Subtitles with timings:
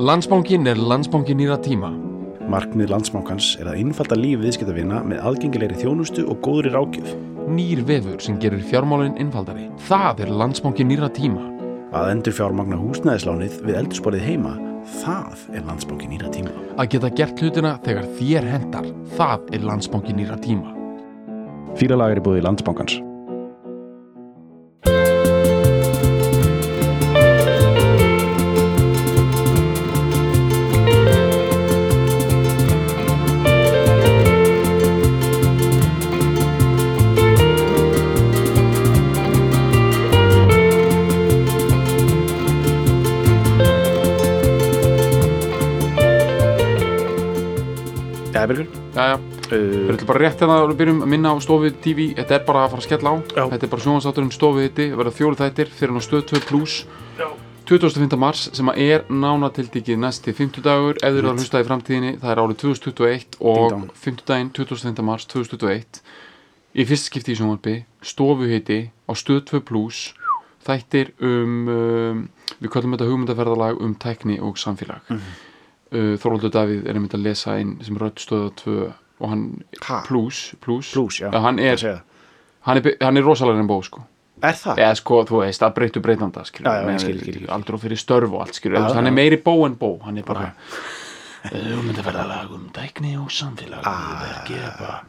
[0.00, 1.90] Landsbankin er landsbankin nýra tíma.
[2.48, 7.10] Markmið landsbankans er að innfalda líf viðskiptavina með aðgengilegri þjónustu og góðri rákjöf.
[7.52, 9.66] Nýr vefur sem gerir fjármálinn innfaldari.
[9.90, 11.44] Það er landsbankin nýra tíma.
[11.92, 14.54] Að endur fjármagna húsnæðislánið við eldursporið heima,
[15.02, 16.56] það er landsbankin nýra tíma.
[16.80, 18.90] Að geta gert hlutina þegar þér hendar.
[19.20, 20.72] Það er landsbankin nýra tíma.
[21.76, 22.96] Fýralag er í búið landsbankans.
[22.96, 23.09] Jæja,
[50.10, 52.08] bara rétt hérna að byrjum að minna á stofið TV.
[52.18, 53.16] Þetta er bara að fara að skella á.
[53.36, 53.44] Já.
[53.54, 54.88] Þetta er bara sjónvarsátturinn stofið þetta.
[54.90, 56.74] Það verða fjóri þættir fyrir hann á stöð 2 plus.
[57.20, 57.28] Já.
[57.70, 58.16] 25.
[58.18, 62.08] mars sem að er nánatildikið næsti 50 dagur ef þið eru að hlusta í framtíðinni
[62.18, 63.84] það er árið 2021 Ding og dong.
[63.94, 65.04] 50 daginn 25.
[65.06, 66.00] mars 2021
[66.74, 70.00] í fyrst skipti í sjónvarpi stofuhiti á stöð 2 plus
[70.66, 72.24] þættir um, um
[72.58, 75.20] við kallum þetta hugmyndaferðalag um tækni og samfélag mm
[75.90, 76.18] Mhm.
[76.22, 78.74] Þorvaldur Davíð er einmitt að lesa inn sem rödd stöða 2
[79.20, 79.44] og hann
[79.86, 80.00] Ha?
[80.06, 81.30] plus, plus, Plus, já.
[81.32, 81.76] hann, er,
[82.66, 84.02] hann er hann er rosalega en bó sko.
[84.42, 84.78] Er það?
[84.80, 86.44] eða sko, þú veist, að breytu breytanda
[87.76, 90.24] og fyrir störf og allt, skilur, Já, hann er meiri bó en bó hann er
[90.24, 90.52] bara
[91.76, 95.02] um þetta verða lag um dækni og samfélag Ah.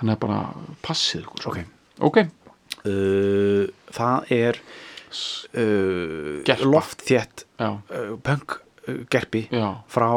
[0.00, 0.42] hann er bara
[0.82, 1.50] passið sko.
[1.50, 1.64] Ok.
[2.00, 2.26] ok,
[2.86, 4.56] Uh, það er
[5.58, 8.60] uh, loftþétt já, uh, punk
[9.10, 9.48] gerpi
[9.90, 10.10] frá,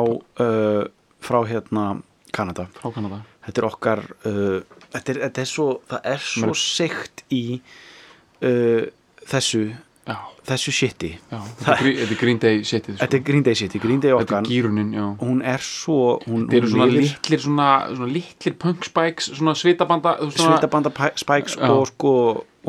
[1.25, 1.85] frá hérna
[2.31, 2.67] Kanada.
[2.79, 7.23] frá Kanada Þetta er okkar uh, þetta, er, þetta er svo, það er svo seikt
[7.33, 8.83] í uh,
[9.29, 9.63] þessu
[10.09, 10.17] já,
[10.49, 11.11] þessu shiti.
[11.29, 13.01] þetta er, er Green Day setið, sko.
[13.03, 16.47] Þetta er Green Day shiti, Green Day þetta okkar gýrunin, já hún er svo hún,
[16.47, 21.69] Þetta eru svona litlir, svona, svona litlir punk spikes, svona svitabanda svona, svitabanda spikes Já.
[21.69, 22.15] og sko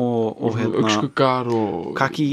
[0.01, 2.29] og, og hérna augskuggar og kaki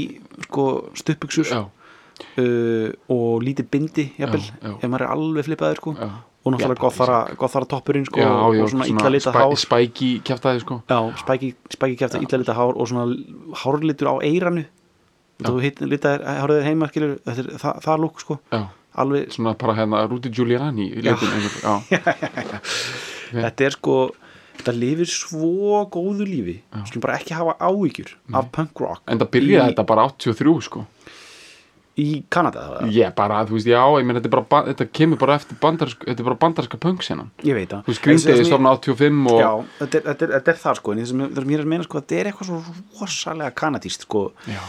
[0.47, 0.65] sko
[0.97, 4.45] stuppuksur já, uh, og lítið bindi jafnvel,
[4.77, 5.95] ef maður er alveg flippaður sko.
[5.99, 6.09] já
[6.45, 9.55] og náttúrulega gothara, gothara toppurinn sko, já, já, og svona illa litað hár.
[9.59, 10.75] spæki kæftæði, sko.
[10.87, 13.05] Já, spæki, spæki kæfta illa litað hár og svona
[13.63, 14.63] hárlitur á eiranu
[15.43, 18.35] þú hitt litaðir hárið heima skilur, þetta er það, það lúk sko.
[18.99, 20.85] Alveg, svona bara hérna Rúti Giuliani
[23.29, 23.95] þetta er sko
[24.59, 26.55] þetta lifir svo góðu lífi.
[26.89, 30.55] Skulum bara ekki hafa áhyggjur af punk rock en það byrjaði í, þetta bara 83
[30.67, 30.79] sko
[31.99, 32.63] í Kanada
[32.95, 34.31] ég bara, þú veist, já, ég meina þetta
[34.69, 37.83] þetta kemur bara eftir bandarsk þetta er bara bandarska punk senan ég veit það.
[37.87, 38.01] Þú veist,
[38.45, 39.51] ég- stofna 85 og Já,
[39.81, 42.19] þetta er, þetta, er, þetta er það sko en það er að meina sko þetta
[42.21, 42.61] er eitthvað svo
[43.01, 44.23] rosalega kanadíst sko.
[44.47, 44.61] Já,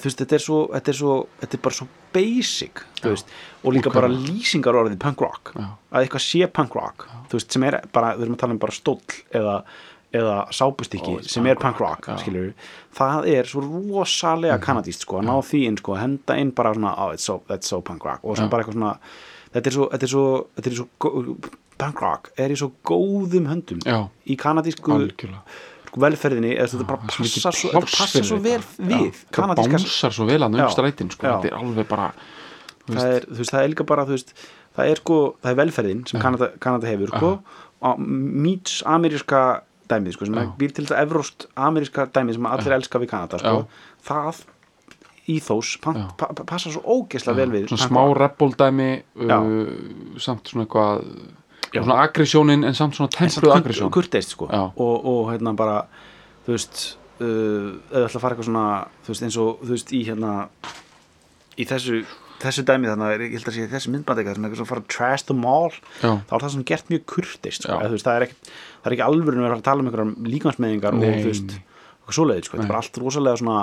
[0.00, 3.32] þú veist þetta er svo þetta er, svo, þetta er bara svo basic veist
[3.64, 3.94] og líka Ok.
[3.98, 5.52] bara lýsingar orðið punk rock.
[5.58, 5.66] Já.
[5.92, 8.72] að eitthvað sé punk rock veist sem er bara við erum að tala um bara
[8.72, 9.00] stóll
[9.34, 9.56] eða
[10.14, 12.52] eða sápustykki it's sem er punk rock, rock, skilur
[12.94, 16.94] það er svo rosalega kanadíst sko að ná því inn sko, henda inn bara svona
[17.02, 18.22] oh, it's so, that's so punk rock.
[18.22, 18.96] Og sem bara eitthvað svona
[19.54, 20.24] þetta er svo, þetta er svo,
[20.56, 21.52] þetta er svo
[21.84, 23.98] punk rock er í svo góðum höndum já,
[24.30, 28.60] í kanadísku sko, velferðinni eða þetta bara svo mikið passa svo, þetta passa svo vel
[28.62, 28.88] þetta.
[28.90, 30.64] við kanadíska bánsar svo vel að Já.
[30.64, 31.26] um strætin sko.
[31.28, 32.08] Þetta er alveg bara
[32.88, 34.34] það er, veist, það er líka bara þú veist,
[34.76, 37.30] það er sko, það er velferðin sem Kanada, Kanada hefur sko,
[37.84, 39.44] og meets ameríska
[39.90, 40.48] dæmið sko, sem Já.
[40.58, 43.66] býr til þetta evróst ameríska dæmið sem allir elska við Kanada sko,
[44.08, 44.42] það
[45.34, 46.04] íþós pa, Já.
[46.20, 48.00] pa, pa, passa svo ógesla vel við svona smá
[49.16, 49.38] Já.
[49.40, 51.06] uh, samt svona eitthvað
[51.74, 53.90] svona aggressionin en samt svona kurt- aggresjón.
[53.90, 54.46] Kurteist sko.
[54.76, 55.80] Og, og hérna bara
[56.46, 56.82] þú veist
[57.20, 58.66] uh, eða ætla að fara eitthvað svona
[59.04, 60.34] þú veist eins og þú veist í hérna
[61.58, 62.04] í þessu
[62.42, 64.70] þessu dæmi þannig að ég held að sé þessi myndband eitthvað sem er eitthvað að
[64.72, 65.70] fara að trash them all
[66.02, 66.10] Já.
[66.28, 67.78] þá er það sem gert mjög kurteist sko.
[67.94, 68.36] Veist, það er ekki,
[68.82, 72.18] það er ekki alvöru að vera að tala um einhverjum líkansmeðingar og þú veist eitthvað
[72.18, 72.58] svoleiðið sko.
[72.60, 73.58] þetta er allt rosalega svona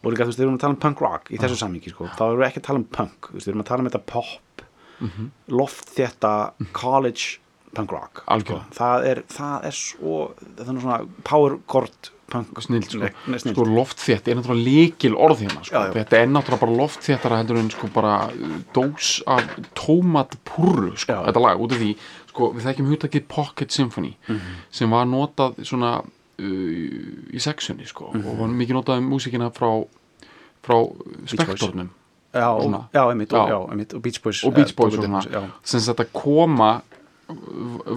[0.00, 2.06] og líka þú veist, við erum að tala um punk rock í þessu sammingi sko,
[2.16, 4.66] þá erum við ekki að tala um punk við erum að tala um þetta pop
[5.00, 5.30] Mhm.
[5.56, 7.38] loft þetta college
[7.72, 8.58] punk rock sko.
[8.76, 10.16] Það, er, það er svo
[10.58, 13.10] það er svona power chord punk snill sko,
[13.42, 15.82] sko loftþétt er náttúrulega líkil orð hérna sko.
[15.96, 19.44] Þetta er náttúrulega bara loftþéttara heldur en sko bara uh, dós af
[19.78, 21.20] tómatpúru sko, Já.
[21.28, 21.90] þetta lag, út af því
[22.30, 24.56] sko, við þekkjum hugtakið Pocket Symphony Mhm.
[24.70, 26.44] sem var notað svona uh,
[27.34, 28.26] í sexunni sko, Mhm.
[28.26, 29.86] og var mikið notað um músíkina frá
[30.62, 30.76] frá
[31.26, 31.88] spektornum
[32.34, 33.50] já, já, einmitt, og, Já.
[33.50, 36.82] já, einmitt, og Beach Boys og Beach Boys eh, og svona sem þetta koma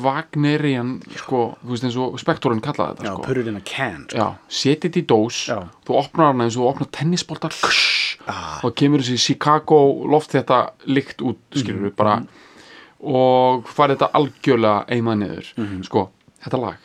[0.03, 3.23] Wagnerian sko, þú veist eins og spektorinn kallaði þetta sko.
[3.27, 4.29] put it in a can sko.
[4.49, 5.59] Setið í dós Já.
[5.85, 8.59] þú opnar hana eins og þú opnar tennisboltar ksh, Ah.
[8.63, 11.95] og kemur þessi Chicago loft þetta lykt út skilur Mhm.
[11.95, 12.23] bara
[13.03, 15.83] og farið þetta algjörlega einmað niður Mhm.
[15.83, 16.09] sko,
[16.45, 16.77] þetta lag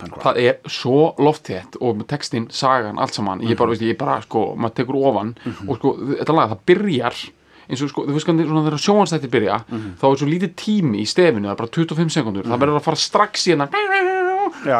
[0.00, 0.22] rock.
[0.22, 4.20] það er svo loftþétt og með textin, sagan, allt saman ég bara, veist, ég bara,
[4.22, 5.36] sko, maður tekur ofan
[5.68, 7.30] og sko, þetta lag, það byrjar
[7.68, 9.90] eins og sko, þú veist hvernig svona þegar sjónvarsþættir byrja Mhm.
[10.00, 12.86] þá er svo lítið tími í stefinu það er bara 25 sekundur, það verður að
[12.88, 14.78] fara strax í já.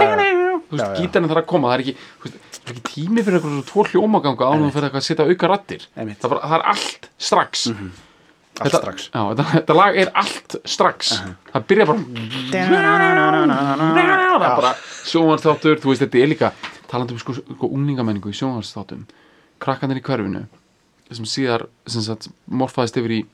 [0.64, 1.94] þú veist, gítarinn þarf að koma það er ekki,
[2.24, 5.28] veist, það er ekki tími fyrir eitthvað svo tvo hljómaganga ánum fyrir eitthvað að setja
[5.28, 7.66] auka rattir það, bara, það er allt strax.
[8.54, 9.08] Allt þetta, strax.
[9.10, 11.08] Já, þetta, þetta lag er allt strax.
[11.52, 11.98] Það byrja bara
[12.54, 14.74] það er bara
[15.10, 16.52] sjónvarsþáttur, þú veist, þetta er líka
[16.90, 19.06] talandi um sko, sko unglingamenningu í sjónvarsþáttum
[19.62, 20.44] krakkandir í hverfinu
[21.10, 23.24] sem síðar sem sagt, morfaðist yfir í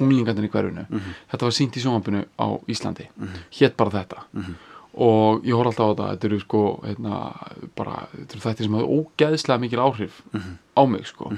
[0.00, 0.86] unglingandir í hverfinu.
[1.30, 3.06] Þetta var sínt í sjónvarpinu á Íslandi.
[3.58, 4.24] Hétt bara þetta.
[4.96, 7.18] Og ég horf alltaf á þetta þetta eru sko hérna,
[7.76, 10.22] bara, þetta eru þættir sem hafði ógeðslega mikil áhrif
[10.72, 11.30] á mig sko.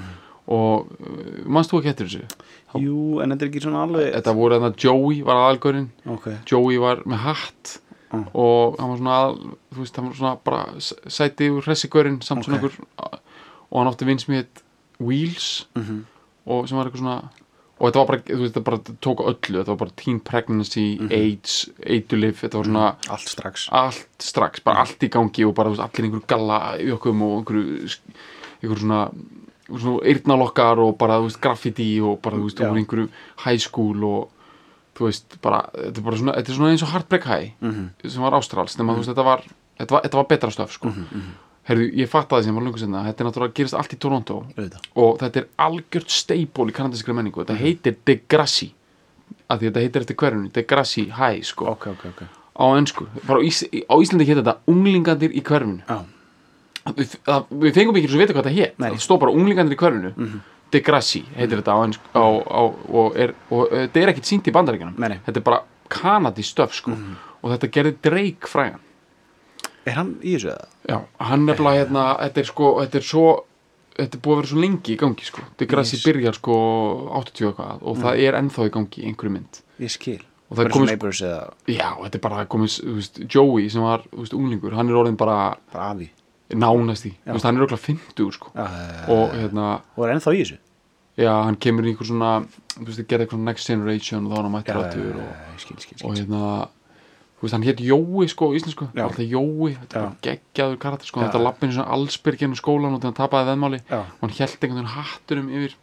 [0.49, 2.45] Og uh, mannst þú ekki eftir þessu?
[2.81, 6.79] Jú, en þetta er ekki svona alveg þetta voru þarna Joey var aðalgörinn Ok, Joey
[6.81, 7.75] var með hatt.
[8.09, 8.23] Mm.
[8.33, 9.35] og hann var svona að,
[9.75, 12.63] þú veist, hann var svona bara s- sæti úr hressigörinn samt svona Ok.
[12.71, 13.19] einhver
[13.69, 14.17] og hann átti vinn
[14.99, 16.05] Wheels Mhm.
[16.47, 17.29] og sem var eitthvað svona
[17.79, 20.97] og þetta var bara, þú veist, þetta bara tók öllu þetta var bara teen pregnancy,
[20.99, 21.11] Mhm.
[21.11, 23.69] AIDS eitulif, þetta var svona allt strax.
[23.71, 27.09] allt strax, bara allt í gangi og bara þú veist, allir einhverju galla í okkur
[27.15, 27.97] og einhverju,
[28.63, 29.11] einhverju svona
[29.69, 33.09] svona eyrnalokkar og bara þú veist, graffiti og bara þú veist, og einhverju
[33.45, 34.29] high school og
[34.95, 37.89] þú veist, bara, þetta er bara svona, þetta er svona eins og Heartbreak High Mhm.
[38.09, 39.43] sem var ástrals, nema þú veist, þetta var
[39.79, 40.89] þetta var, þetta var betra stöf, sko
[41.67, 44.85] Herðu, ég fattaði sem var lungu sinna, þetta er náttúrulega gerist allt í Toronto Auðvitað.
[45.03, 48.71] og þetta er algjört steipól í kanadískri menningu, þetta heitir Degrassi
[49.49, 52.23] af því þetta heitir eftir hverjunu, Degrassi High, sko, Ok, ok, ok.
[52.59, 55.83] Á ennsku bara á, Ís á Íslandi heitir þetta unglingandir í hverfinu.
[55.85, 55.99] Já,
[56.97, 58.89] við, það, við fengum ekki svo að vita hvað þetta Nei.
[58.89, 60.41] það stóð bara unglingandir í hverfinu.
[60.73, 64.49] Degrassi heitir þetta á ennsku á, á, og, er, og uh, þetta er ekkit sínt
[64.49, 65.17] í nei.
[65.25, 66.93] þetta er bara kanadi stöf sko.
[67.41, 68.81] og þetta gerði Drake frægan
[69.85, 70.65] er hann í þessu eða?
[70.89, 70.97] já,
[71.29, 73.25] hann nefnilega hérna þetta er sko, þetta er svo
[73.99, 75.41] þetta er búið að vera svo lengi í gangi sko.
[75.59, 76.05] Degrassi Yes.
[76.07, 76.55] byrjar sko
[77.19, 80.65] 80 og eitthvað og það er ennþá í gangi einhverju mynd Ég skil Og það
[80.65, 84.23] er komið- Neighbours eða já, þetta er bara komið, þú veist, Joey sem var, þú
[84.23, 86.09] veist, unglingur, hann er orðin bara afi
[86.49, 88.49] nánast í, þú veist, hann er okkur 50 sko.
[88.55, 88.65] Já,
[89.13, 90.57] og hérna, Og er ennþá í þessu
[91.19, 92.31] já, hann kemur í einhver svona
[92.79, 95.77] þú veist, gerði eitthvað Next Generation og þá var hann mættur aftur og, Ég skil,
[95.85, 96.67] skil, og hérna
[97.41, 98.87] veist, hann hétt Jói sko, íslensku.
[98.95, 103.19] Alltaf Jói, þetta bara geggjaður karakter sko, þetta lappinu svona allsbyrginu skólan og þegar hann
[103.21, 103.79] tapaði veðmáli.
[103.91, 105.77] Og hann held einhvern veginn hatturum yfir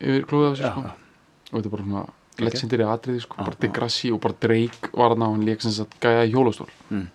[0.00, 0.26] yfir
[0.60, 0.84] Já, sko.
[1.50, 2.04] Og þetta er bara svona
[2.44, 3.58] legendary atriði sko, bara.
[3.62, 6.70] Degrassi og bara Drake var hann á hann leik sem sagt gæja í hjólastól.
[6.90, 7.08] Mm.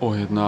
[0.00, 0.46] og hérna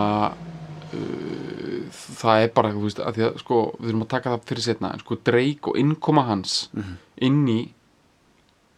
[0.93, 1.85] uh,
[2.21, 4.65] það er bara, þú veist, að því að sko, við þurfum að taka það fyrir
[4.67, 6.97] setna en sko Drake og innkoma hans Mhm.
[7.29, 7.59] inn í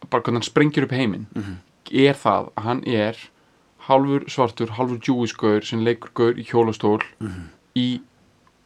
[0.09, 1.27] bara hvernig hann sprengir upp heiminn.
[1.35, 1.57] Mhm.
[1.93, 3.17] Er það að hann er
[3.87, 7.49] halvur svartur, halvur Jewish gaur sem leikur gaur í hjólastól Mhm.
[7.75, 8.01] í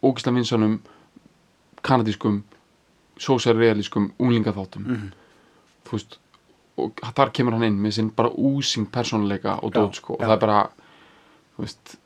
[0.02, 0.80] ógislega vinsanum
[1.82, 2.42] kanadískum
[3.18, 5.12] sósjarrealískum unglingaþáttum Mhm.
[5.86, 6.18] þú veist
[6.78, 10.20] og þar kemur hann inn með sinn bara úsing persónuleika og Já, dót sko og
[10.20, 10.26] já.
[10.26, 10.68] það er bara
[11.56, 11.96] þú veist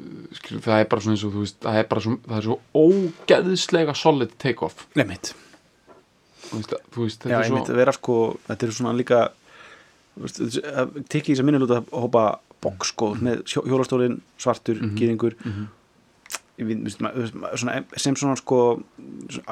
[0.00, 2.36] uh, skilur, það er bara svona eins og þú veist það er bara svo, það
[2.38, 5.34] er svo ógeðslega solid take-off Nei, mitt
[6.50, 8.16] þú veist, þú veist Já, þetta er einmitt svo að vera sko
[8.48, 9.28] Þetta er svona líka
[10.18, 12.24] þú að Tikki þess að minnilúta hópa
[12.60, 14.96] box sko með hjó- hjólastólinn svartur, Mhm.
[14.98, 15.68] gýringur Mhm.
[16.60, 16.66] Þú
[17.00, 18.82] ma- þú veist, ma- svona, sem svona sko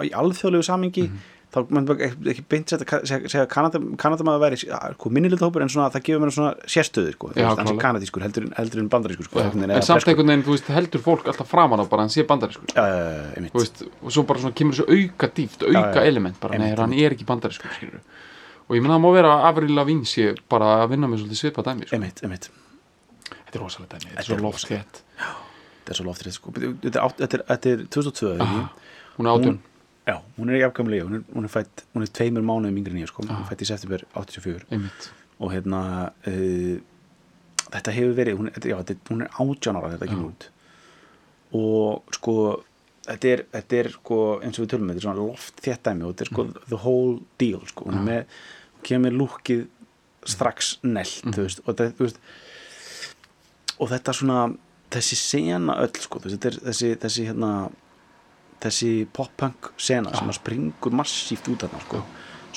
[0.04, 1.16] í alþjóðlegu samingi Mhm.
[1.54, 4.58] þá mann bara ekki, beint setja segja, segja Kanada, Kanadamaður væri
[4.92, 7.80] sko, minnilega hópur en svona það gefur mér svona sérstöður sko, Já, sé klárlega.
[7.80, 11.48] kanadískur heldur, heldur en bandarískur sko, en samt einhvern veginn, þú veist, heldur fólk alltaf
[11.48, 12.66] framan á bara að hann sé bandarískur.
[12.76, 16.92] Þú veist, og svo bara svona kemur þessu auka dýft, auka element bara, nei, hann
[16.92, 18.00] er ekki bandarískur skilur
[18.68, 21.40] og ég menna það má vera að Avril Lavigne sé bara að vinna með svolítið
[21.42, 21.96] svipa dæmi sko.
[21.96, 22.50] einmitt, einmitt.
[23.28, 25.00] Þetta er rosalega dæmi, þetta er svo loft þétt
[25.78, 26.52] þetta er svo loftrið sko.
[26.52, 28.60] þetta er, átt- þetta er, þetta er 2002 ekki?
[28.60, 28.68] Ah,
[29.16, 29.58] hún er átjón
[30.08, 33.02] Já, hún er í afgamlega, hún er, hún er fætt hún er tveimur mánuðum yngri
[33.02, 35.08] ég sko, hún er fætt í september 84 einmitt,
[35.38, 35.80] og hérna
[36.28, 36.78] uh,
[37.68, 39.34] þetta hefur verið, hún, já, þetta, hún er
[39.92, 40.46] þegar þetta kemur út.
[41.58, 42.36] Og sko
[43.08, 46.04] þetta er, þetta er sko eins og við tölum þetta er svona loft þétt dæmi
[46.08, 49.66] og þetta er sko the whole deal sko, hún er með hún kemur lúkið
[50.28, 52.18] strax nelt, þú veist, og þetta, þú veist
[53.78, 54.38] og þetta svona
[54.92, 57.52] þessi sena öll sko, veist, þessi, þessi hérna
[58.62, 62.02] þessi pop-punk sena sem að springur massíft út þarna sko.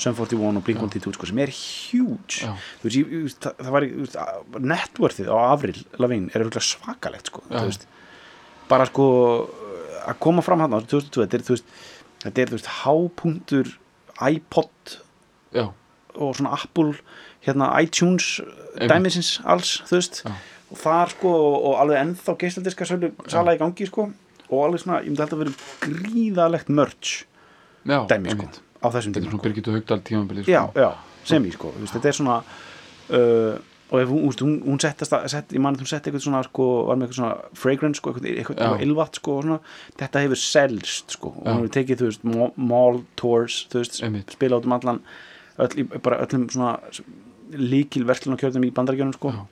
[0.02, 2.48] Sum 41 og Blink-182 sko, sem er huge.
[2.82, 3.84] Það, það var
[4.64, 7.44] networthið á Avril Lavigne er svakalegt sko,
[8.72, 9.06] bara sko
[10.08, 11.62] að koma fram hann á 2002 þetta er,
[12.24, 13.70] þetta er hápunktur
[14.32, 14.96] iPod
[15.54, 15.66] já,
[16.16, 16.94] og svona Apple
[17.46, 18.40] hérna iTunes
[18.78, 20.34] dæmisins alls, þú veist Já.
[20.72, 24.10] og þar sko, og, og alveg ennþá geisladiska sölu sala í gangi sko
[24.52, 27.24] og alveg svona, ég myndi held að vera gríðalegt merch
[27.88, 28.48] já, dæmi sko,
[28.82, 29.42] á þessum þetta er tíma sko.
[29.48, 30.52] Birgitta Haugdal tímabili sko.
[30.52, 30.90] já, já,
[31.28, 33.60] sem ég sko, veist, þetta er svona uh,
[33.92, 36.38] og ef hún, hún, hún settast að, sett, ég man að hún setti eitthvað svona
[36.46, 38.62] sko, var með eitthvað svona fragrance sko, eitthvað, eitthvað, Já.
[38.64, 39.58] eitthvað ilvat sko, og svona,
[40.00, 41.50] þetta hefur selst sko, og Já.
[41.50, 42.24] hún hefur tekið, þú veist,
[42.72, 44.00] mall tours, þú veist,
[44.32, 45.02] spila át um allan
[45.58, 46.78] öll, bara öllum svona
[47.52, 49.42] líkil verslunarkjörnum í bandaríkjörnum sko, Já.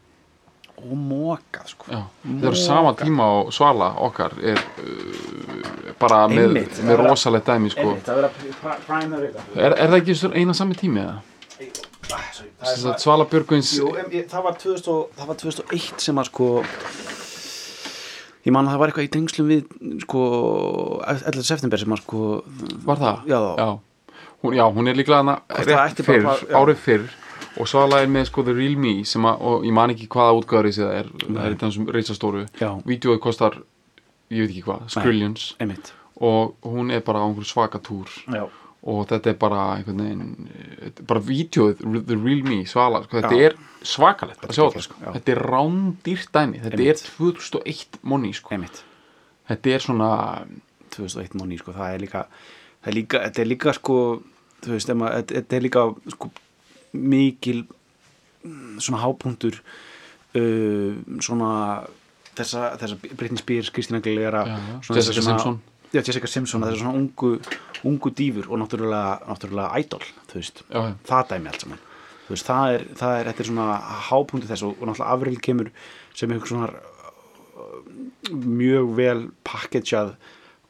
[0.80, 6.22] og mokað sko Já, þetta er á sama tíma og Svala okkar er uh, bara
[6.32, 7.80] með, Einmitt, það með að- rosalegt dæmi sko.
[7.90, 8.22] Einmitt, það
[9.56, 11.18] er, er það ekki eina sami tími eða?
[12.10, 16.48] Það Svala Björgvins það, var 2000, og- það var 2001 sem að sko
[18.46, 19.66] ég man að það var eitthvað í tengslum við
[20.06, 20.22] sko
[21.04, 21.44] 11.
[21.44, 22.22] september sem að sko
[22.88, 23.28] var það?
[23.28, 23.68] Já.
[24.42, 27.08] Hún, já, hún er líklega hana það rétt fyrr, bara- árið fyrr.
[27.60, 30.36] Og Svala er með sko The Real Me sem að, og ég man ekki hvaða
[30.38, 32.70] útgáður það er, það er þetta sem reysastóru Já.
[32.86, 33.56] Vídeóið kostar,
[34.30, 35.48] ég veit ekki hvað, skrillions.
[36.20, 38.06] og hún er bara á einhverju svaka túr.
[38.30, 38.46] Já,
[38.86, 40.48] og þetta er bara einhvern veginn
[40.86, 43.50] er bara vídeoið, The Real Me Svala, sko, þetta Já.
[43.50, 46.60] er svakalegt að sjá það, sko, þetta er rándýrt dæmi.
[46.62, 47.04] Þetta Einmitt.
[47.04, 48.56] er 2001 monni, sko.
[49.50, 50.46] Þetta er svona,
[50.94, 52.24] 2001 móni sko, það er líka
[52.80, 53.96] það er líka, þetta er líka sko
[54.64, 54.92] þú veist,
[55.32, 56.30] þetta er líka sko
[56.96, 57.64] mikil
[58.44, 61.50] mm, svona hápunktur uh, svona
[62.38, 64.44] þessa, þessa Britney Spears, Kristina Aguilera
[64.88, 65.60] Jessica Simpson.
[65.92, 67.36] já, Jessica Simpson, þessar svona ungu
[67.88, 71.86] ungu dýfur og náttúrulega, náttúrulega idol, þú veist, já, já, það dæmi allt saman.
[72.26, 73.68] Þú veist, það er, það er, þetta er svona
[74.10, 75.70] hápunktu þess og, og náttúrulega afril kemur
[76.14, 76.68] sem eitthvað svona
[77.64, 77.80] uh,
[78.44, 80.12] mjög vel pakketjað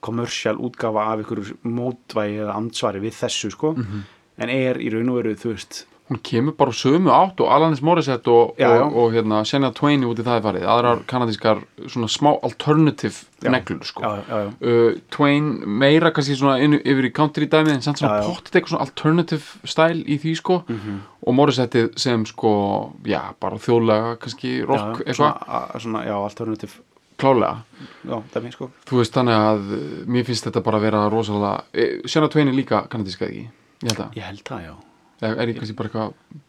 [0.00, 4.02] kommersial útgafa af ykkur mótvægi eða ansvari við þessu sko Mhm.
[4.38, 7.80] en er í raun og veru, þú veist hún kemur bara sömu átt og Alanis
[7.82, 8.82] Morissette og, Já, já.
[8.82, 13.14] og, og hérna Shania Twain út í það er farið, aðrar kanadískar svona smá alternative
[13.42, 13.50] Já.
[13.50, 17.74] neglur sko já, já, já, Uh, Twain meira kannski svona inn, yfir í country dæmið
[17.74, 21.00] en samt svona pottit eitthvað svona alternative stæl í því sko Mhm.
[21.28, 26.72] og Morissette sem sko já, bara þjóðlega kannski rock eitthvað, svona, svona, já, alternative
[27.20, 27.86] klálega.
[28.10, 28.68] Já, dæmi sko.
[28.88, 32.56] Þú veist þannig að uh, mér finnst þetta bara að vera rosalega eh, Twain er
[32.56, 33.46] líka kanadíska ekki?
[33.80, 34.74] Ég held að, ég held það, já,
[35.20, 36.40] er, er ég kannski bara eitthvað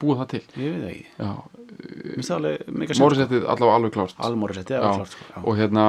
[0.00, 0.42] búið það til?
[0.56, 1.06] Ég veit það ekki.
[1.20, 1.30] Já,
[2.16, 4.14] finnst það alveg Morissette allavega alveg klárt.
[5.12, 5.28] Sko.
[5.30, 5.86] Já, og hérna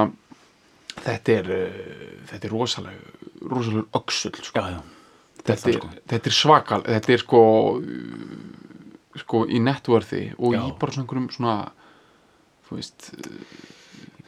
[1.00, 1.84] þetta er uh,
[2.30, 4.62] þetta er rosalega rosalega öxull sko.
[4.62, 4.80] já, já,
[5.42, 5.92] þetta, það, er, sko.
[6.12, 7.42] þetta er svakal þetta er sko
[9.22, 10.62] sko í networthi og Já.
[10.64, 11.56] í bara svona einhverjum svona
[12.68, 13.10] þú veist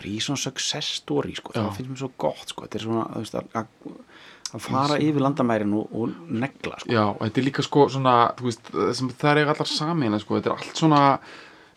[0.02, 4.60] í svona success story sko, það finnst mér svo gott sko, þetta er svona að,
[4.64, 6.90] fara yfir landamærin og, og negla sko.
[6.90, 10.56] já, og þetta er líka sko svona veist, það er allar samin sko, þetta er
[10.58, 11.02] allt svona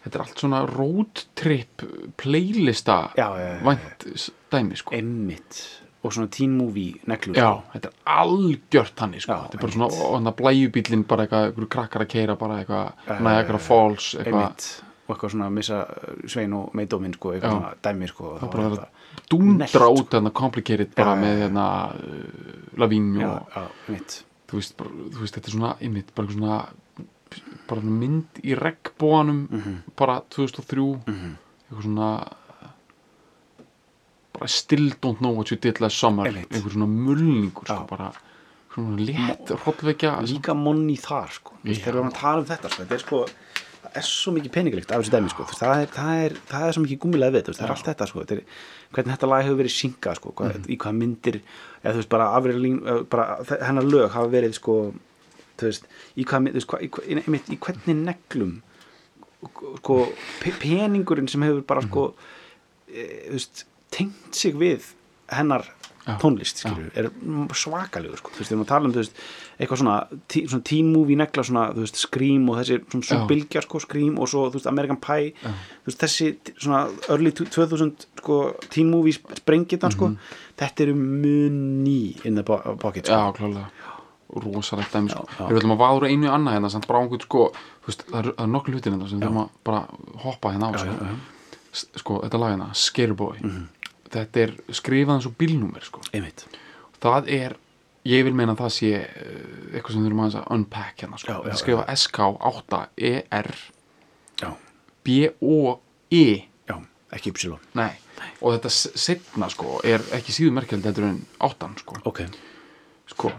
[0.08, 1.84] þetta er allt svona road trip
[2.20, 4.08] playlista Já, já, vænt
[4.52, 4.96] dæmi sko.
[4.96, 5.60] Einmitt.
[6.06, 9.34] Og svona teen movie neglu Já, þetta er algjört sko.
[9.34, 13.62] Já, þetta er bara svona, hann blæjubílinn bara eitthvað, krakkar að keira bara eitthvað, Niagara
[13.62, 14.68] Falls eitthvað,
[15.08, 18.70] og eitthvað svona missa uh, Svein og Meidóminn sko, eitthvað svona dæmi sko, það bara
[18.70, 23.64] var að dúndra út þarna complicated bara Já, með hérna uh, Lavín já, og já,
[24.48, 26.60] þú veist, bara, þú veist, þetta er svona einmitt, bara eitthvað svona
[27.68, 29.74] bara mynd í regnbóanum Mhm.
[30.00, 32.12] bara 2003 eitthvað svona
[34.38, 36.28] bara still don't know what you did last summer.
[36.30, 38.12] Einhver svona mulningur sko, bara
[38.74, 41.56] svona létt hrollvekja líka monni þar sko.
[41.64, 43.22] Þegar við erum að tala um þetta sko, þetta er sko
[43.88, 45.44] það er svo mikið peningalíkt af þessu dæmi sko.
[45.58, 48.20] Það, er, það, er, það er svo mikið gummilega við það er allt þetta sko.
[48.24, 48.44] þetta er,
[48.94, 50.70] hvernig þetta lag hefur verið syngað sko, hvað, Mhm.
[50.74, 51.40] í hvað myndir
[51.84, 52.80] eða veist bara, afrilín,
[53.10, 53.26] bara
[53.68, 54.94] hennar lög hafa verið sko,
[55.62, 55.84] veist,
[56.18, 58.62] í hvað, hvað, í, einmitt, í hvernig neglum
[59.80, 59.98] sko,
[60.42, 62.14] pe- peningurinn sem hefur bara sko
[62.88, 64.94] e, veist, tengt sig við
[65.30, 65.66] hennar.
[66.22, 67.10] Tónlist skilur, er
[67.54, 68.32] svakalegur sko.
[68.32, 69.12] þú veist, erum að tala um veist,
[69.60, 73.80] eitthvað svona, tí, svona teen movie negla svona, veist, Scream og þessi svona, bylgja sko,
[73.80, 75.34] Scream og svo American Pie
[75.86, 80.18] veist, þessi svona early 2000 sko, teen movie sprengitan sko, Mhm.
[80.58, 83.14] þetta eru muni in the po- pocket sko.
[83.14, 83.68] Já, klálega
[84.30, 85.24] rosalegt dæmi sko.
[85.48, 87.52] Við ætlum að váður einu annað hérna samt einhvern sko,
[87.88, 89.88] það eru er nokkuð hlutir hérna sem við þurfum að bara
[90.24, 90.92] hoppa hérna á Já, sko.
[90.92, 91.16] já, já.
[91.96, 93.68] Sko, þetta lag hérna, Scareboy Mhm.
[94.14, 96.02] Þetta er skrifað eins og bílnúmer sko.
[97.04, 97.56] það er,
[98.08, 101.32] ég vil meina að það sé uh, eitthvað sem þurfum að unpack hérna sko.
[101.32, 103.52] Já, já, þetta er skrifað SK8 ER
[104.42, 104.50] já,
[105.08, 106.24] B-O-E
[106.70, 106.78] já,
[107.18, 107.34] ekki
[107.78, 107.92] nei,
[108.42, 112.24] og þetta s- seinna sko er ekki síður merkjald heldur en áttan sko, ok,
[113.14, 113.32] sko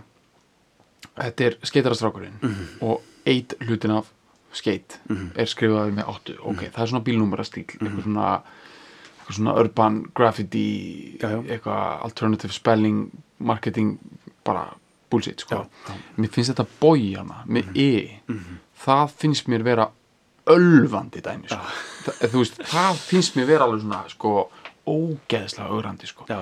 [1.18, 2.38] þetta er skeitarastrákurinn
[2.86, 4.12] og eitt hlutin af
[4.54, 4.96] skeit
[5.36, 6.34] er skrifaði með áttu.
[6.40, 8.54] Ok, það er svona bílnúmera stíl eitthvað svona eitthvað
[9.36, 13.98] svona urban graffiti eitthvað alternative spelling marketing,
[14.44, 14.66] bara
[15.10, 15.54] bullshit sko.
[15.54, 15.94] Já, já.
[16.18, 18.20] mér finnst þetta bói hana með e
[18.84, 19.88] það finnst mér vera
[20.48, 21.60] ölvandi dæmi sko.
[22.04, 24.32] það, þú veist, það finnst mér vera alveg svona sko,
[24.88, 26.24] ógeðslega ögrandi sko.
[26.28, 26.38] já,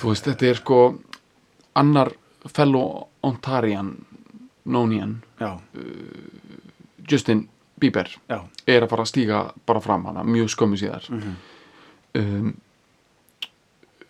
[0.00, 0.80] þú veist, þetta er sko
[1.76, 2.12] annar
[2.48, 3.94] fellow Ontarian
[4.64, 5.58] Nonian já,
[7.10, 7.48] Justin
[7.80, 11.34] Bieber er að fara að stíga bara fram hana mjög skömmu síðar Mhm.
[12.18, 12.54] Um,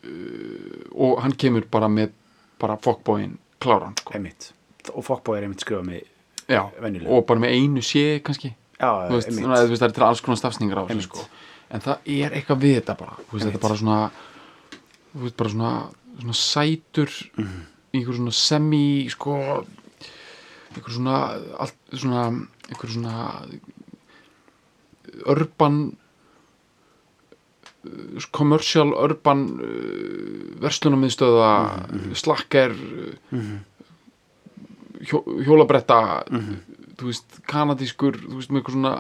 [0.05, 2.13] uh, og hann kemur bara með
[2.61, 4.15] bara fokkbóin kláran sko.
[4.17, 4.53] einmitt
[4.95, 6.07] og Fokkbói er einmitt skrifað með
[6.51, 7.13] Já, venjulega.
[7.15, 10.41] og bara með einu sé kannski já, veist, svona, veist, það er til alls konar
[10.41, 11.27] stafsningar á þessu sko.
[11.71, 13.99] en það er eitthvað við þetta bara þú veist, þetta er bara svona
[15.37, 15.73] bara svona,
[16.21, 17.61] svona sætur Mhm.
[17.95, 19.37] einhver svona semi sko
[20.75, 21.17] einhver svona
[21.59, 22.25] allt, svona,
[22.71, 23.17] einhver svona
[25.27, 26.00] urban uh,
[28.37, 31.51] commercial urban uh, verslunarmiðstöða
[31.91, 32.75] Mhm, slakker
[35.09, 36.01] hjó, hjólabretta
[37.01, 38.95] þú veist, kanadískur þú veist, með eitthvað svona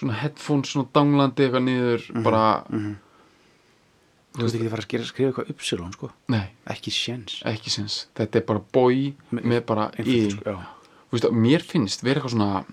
[0.00, 5.30] svona headphones, svona danglandi eitthvað niður bara þú veist ekki að fara að skrifa, skrifa
[5.32, 6.10] eitthvað Ypsilon sko?
[6.32, 7.40] Nei, ekki séns.
[7.50, 8.62] Ekki sens þetta er bara
[9.34, 12.64] Me- með bara í sko, mér finnst vera eitthvað svona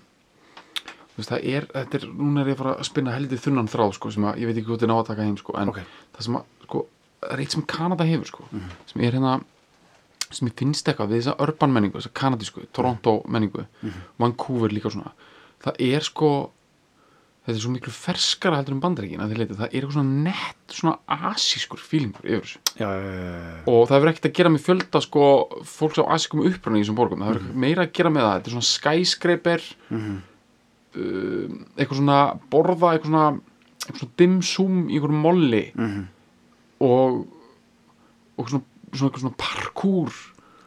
[1.18, 3.94] veist, það er, þetta er núna er ég að fara að spinna heldur þunnan þráð
[3.98, 5.80] sko, sem að ég veit ekki þetta er ná að taka heim sko, en Ok.
[6.16, 6.84] það sem að, sko,
[7.22, 8.44] það er eitt sem Kanada hefur sko,
[8.92, 9.38] sem er hérna
[10.30, 13.64] sem ég finnst eitthvað við þessa urban menningu þessa kanadísku, Toronto menningu
[14.20, 15.12] Vancouver líka svona
[15.64, 16.30] það er sko
[17.48, 20.18] þetta er svo miklu ferskara heldur en bandaríkin að þið leita, það er eitthvað svona
[20.26, 22.58] nett svona asískur fílingur yfir þessu.
[22.76, 25.22] Já, já, já, og það hefur ekkert að gera með fjölda sko,
[25.64, 27.22] fólks á asískum upprunni í þessum borgum.
[27.24, 27.56] Það hefur Mhm.
[27.64, 28.34] meira að gera með það.
[28.36, 29.64] Þetta er svona skyscraper.
[29.90, 30.22] Um,
[30.94, 32.18] eitthvað svona
[32.50, 33.40] borða eitthvað svona,
[33.86, 36.06] eitthvað svona dimsum í einhverjum molli Mhm.
[36.80, 37.26] og
[38.38, 38.62] og svona,
[38.94, 40.12] svona, eitthvað svona parkour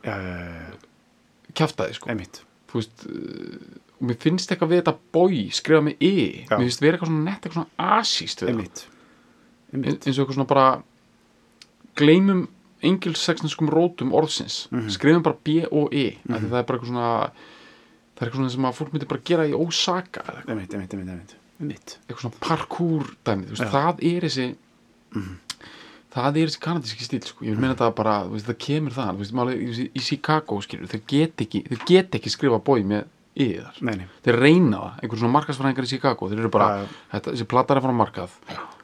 [0.04, 0.78] já, já, já, já,
[1.54, 2.10] kjaftaði sko.
[2.74, 6.45] Veist uh, og mér finnst eitthvað við þetta boy skrifa með e.
[6.50, 8.86] Mér finnst vera eitthvað svona nett eitthvað svona asíst einmitt,
[9.74, 10.08] Ein- einmitt.
[10.08, 10.84] eins og eitthvað svona bara
[12.00, 12.48] gleymum
[12.82, 14.67] engilseksneskum rótum orðsins.
[14.72, 14.89] Mhm.
[14.89, 17.32] skrifum bara B og E mm það er bara eitthvað svona
[18.21, 21.10] það er eitthvað svona sem að fólk myndi bara gera í eitthvað, einmitt, einmitt, einmitt,
[21.10, 21.93] einmitt, einmitt.
[22.05, 23.63] eitthvað svona parkour dæmi, veist.
[23.65, 23.71] Mhm.
[23.73, 24.47] það er þessi
[26.12, 27.45] það er þessi kanadíski stíl sko.
[27.47, 30.91] ég vil meina það bara, veist, það kemur það veist, máli, í, í Chicago skilur
[30.91, 33.07] þeir get ekki, þeir get ekki skrifa bói með
[33.81, 37.01] nei, þeir reyna það, einhver svona markasfræðingar í Chicago þeir eru bara, Já, já.
[37.15, 38.38] þetta, þessi platar er frá markað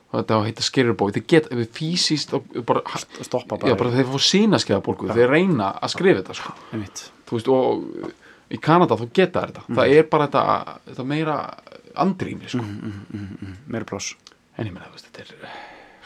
[0.08, 2.32] og þetta heita skerjarbói þeir við fysiskt
[2.66, 2.84] bara,
[3.20, 6.54] stoppa já, bara, bara þeir fá sína skeiðabólgu þeir reyna að skrifa þetta sko.
[7.28, 8.16] þú veist, og
[8.52, 9.64] í Kanada þá geta þetta.
[9.70, 11.38] Það er bara þetta, þetta meira
[11.98, 12.64] andrými sko.
[13.68, 14.16] meira pláss.
[14.58, 15.34] En ég meina, þetta er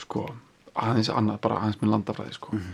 [0.01, 0.25] sko,
[0.75, 2.56] aðeins annað, bara aðeins með landafræði sko.
[2.58, 2.71] mm.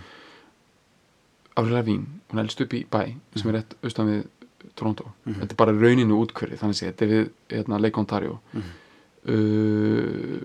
[1.57, 3.01] Avril Lavín, hún elst upp í bæ
[3.35, 4.25] sem er rétt austan við
[4.77, 5.09] Toronto.
[5.25, 7.23] Þetta er bara rauninu útkverfi, þannig að þetta er við
[7.55, 8.37] hérna, Lake Ontario.
[9.27, 10.41] Uh,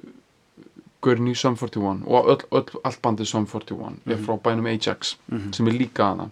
[1.03, 5.17] Gurney Sum 41 og öll, öll, allt bandið Sum 41 er frá bænum Ajax
[5.55, 6.29] sem er líka hana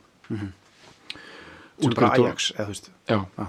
[1.82, 2.74] sem bara Ajax, eða
[3.08, 3.18] já.
[3.38, 3.46] Já.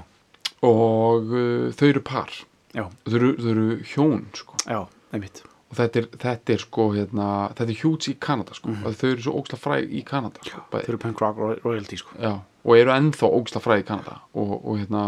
[0.68, 2.32] og uh, þau eru par.
[2.76, 4.60] Já, þau eru, þau eru hjón sko.
[4.68, 4.82] já,
[5.14, 5.42] einmitt.
[5.72, 8.72] Og þetta er, þetta er sko hérna, þetta er hjúts í Kanada sko.
[8.74, 10.88] mm þau eru svo ógsta fræg í Kanada sko, þau bæði.
[10.92, 12.16] eru punk rock ro- royalty sko.
[12.20, 12.34] Já,
[12.66, 14.18] og eru ennþá ógsta fræg í Kanada.
[14.36, 15.06] Og, og hérna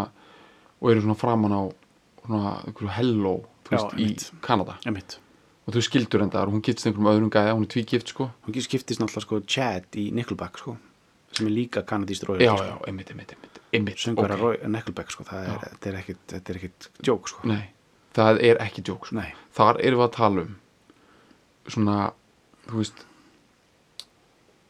[0.80, 1.62] og eru svona framan á
[2.24, 3.36] svona einhverju hello
[3.72, 4.78] Já, veist, í Kanada.
[4.88, 5.18] Einmitt.
[5.68, 8.30] Og þau skildur enda og hún getst einhverjum öðrum gæða, hún er tvígift sko.
[8.48, 10.76] Hún skiptist náttúrulega sko Chad í Nickelback sko
[11.38, 12.66] sem er líka kanadíst royalty já, sko.
[12.66, 14.44] já, einmitt, einmitt, einmitt, einmitt söngvara ok.
[14.50, 14.70] okay.
[14.74, 17.64] Nickelback sko það er, er ekkit, þetta er ekkit joke sko Nei,
[18.14, 19.16] það er ekki djók sko.
[19.22, 20.56] nei, þar erum við að tala um
[21.74, 21.98] svona,
[22.70, 23.06] þú veist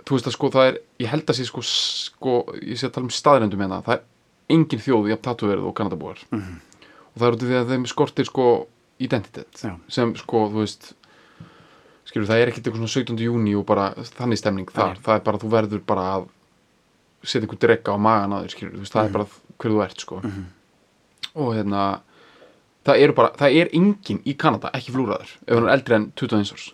[0.03, 2.95] þú veist að sko það er ég held að sé sko, sko ég sé að
[2.97, 4.03] tala um staðrendum hérna, það er
[4.57, 6.57] engin þjóð jafn tatuverð og kanadabúar Mhm.
[7.13, 8.47] og það er út af því að þeim skortir sko
[8.99, 9.77] identitet Já.
[9.89, 10.93] sem sko, þú veist
[12.05, 13.17] skilur, það er ekkit eitthvað svona 17.
[13.23, 16.27] júni og bara þannig stemning þar, það er bara þú verður bara að
[17.23, 19.27] setja einhver drekka á magan að þér skilur, veist, það er bara
[19.63, 20.21] hver þú ert sko.
[21.33, 21.85] Og hérna
[22.85, 26.11] það eru bara, það er enginn í Kanada ekki flúraður, ef hann er eldri en
[26.19, 26.67] 21 árs.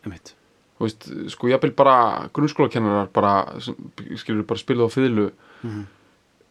[0.80, 1.96] Þú veist, sko jafnvel bara
[2.34, 3.76] grunnskólakennarar bara, sem,
[4.18, 5.26] skilur bara spiluð á fiðlu.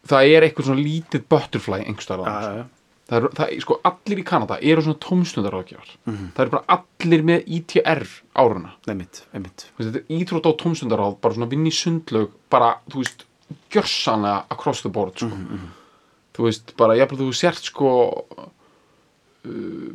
[0.09, 2.65] Það er eitthvað svona lítið butterfly einhverstaðar ja, já, já.
[3.09, 5.89] það eru, það, er- sko, allir í Kanada eru svona tómstundaráðgjafar.
[6.07, 6.27] Mhm.
[6.37, 8.05] það eru bara allir með ITR
[8.39, 8.71] áruna.
[8.87, 9.65] Einmitt, einmitt.
[9.75, 13.25] Þú veist, þetta er íþrótt á tómstundaráð bara svona vinn í sundlaug bara, þú veist,
[13.73, 15.29] gjörsanlega across the board, sko.
[16.37, 17.91] Þú veist, bara, ég þú sért sko
[18.29, 19.93] uh,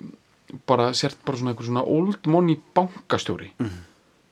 [0.68, 3.52] bara sért bara svona einhver svona old money bankastjóri.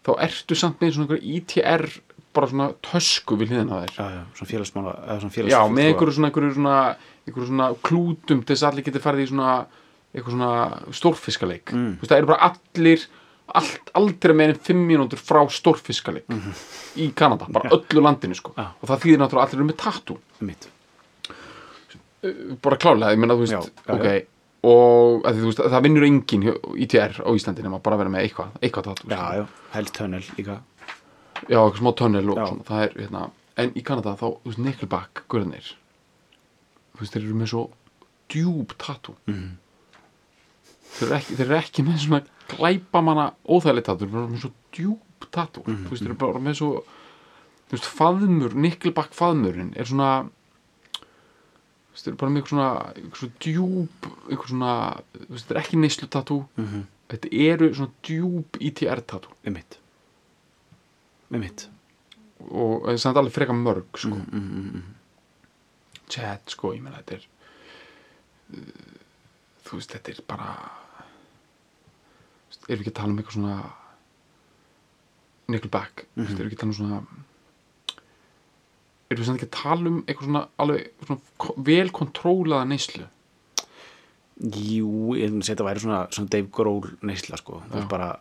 [0.02, 1.86] Þá ertu samt með svona einhver ITR
[2.32, 3.94] bara svona tösku við hliðina á þér.
[3.96, 4.94] Já, já, svona félagsmála
[5.52, 6.76] Já, með einhverju svona, einhverju svona,
[7.26, 9.56] einhverju svona klútum til þess að allir geti farið í svona
[10.12, 10.52] eitthvað svona
[10.96, 11.72] stórfiskaleik.
[11.72, 11.92] Mm.
[11.96, 13.04] þú veist, það eru bara allir
[13.54, 16.24] allt, aldrei en fimm mínútur frá stórfiskaleik
[16.96, 17.68] í Kanada, bara.
[17.70, 17.76] Já.
[17.78, 18.68] öllu landinu sko Já.
[18.80, 20.68] og það þýðir náttúrulega að allir eru með tattoo einmitt
[22.22, 24.26] Uh, bara klálega, ég meina þú veist Já, já, ok,
[24.70, 26.52] og að veist, það vinnur enginn hjá
[26.84, 29.40] ITR á Íslandi nema bara að vera með eitthvað, eitthvað tattoo já, sko.
[29.40, 30.54] já, held tunnel líka
[31.50, 32.44] já, eitthvað smá tunnel og Já.
[32.46, 33.22] svona, það er, hérna,
[33.64, 35.72] en í Kanada þá, þú veist, Nickelback, guðurnir
[36.94, 37.64] þú veist, þeir eru með svo
[38.36, 39.50] djúb tattoo Mhm.
[40.98, 44.52] Þeir, eru ekki, þeir eru ekki með svona glæpamanna óþægilegt tattoo, þeir eru með svo
[44.76, 46.70] djúb tattoo, Mhm, þú veist, þeir eru bara með svo
[47.68, 52.70] þú veist, faðmur, Nickelback faðmurinn er svona þú veist, þeir eru bara með eitthvað svona
[52.96, 54.72] eitthvað svona djúb, eitthvað svona
[55.12, 56.82] þú veist, þetta er ekki neyslu tattoo Mhm.
[57.12, 59.78] þetta eru svona djúb ITR tattoo einmitt
[61.32, 61.68] einmitt
[62.50, 64.08] og það er samt alveg frekar mörg sko.
[64.08, 64.82] mm, mm, mm.
[66.08, 67.26] chat sko, ég meina þetta er
[68.52, 68.58] uh,
[69.64, 70.48] þú veist, þetta er bara
[72.68, 73.58] erum við ekki að tala um eitthvað svona
[75.52, 76.38] Nickelback, mm -hmm.
[76.38, 77.02] erum við ekki að tala um svona
[79.12, 83.08] erum við samt ekki að tala um eitthvað svona alveg svona ko- vel kontrólaða neyslu
[84.42, 88.16] Jú, ég er að þetta væri svona, svona Dave Grohl neysla sko bara,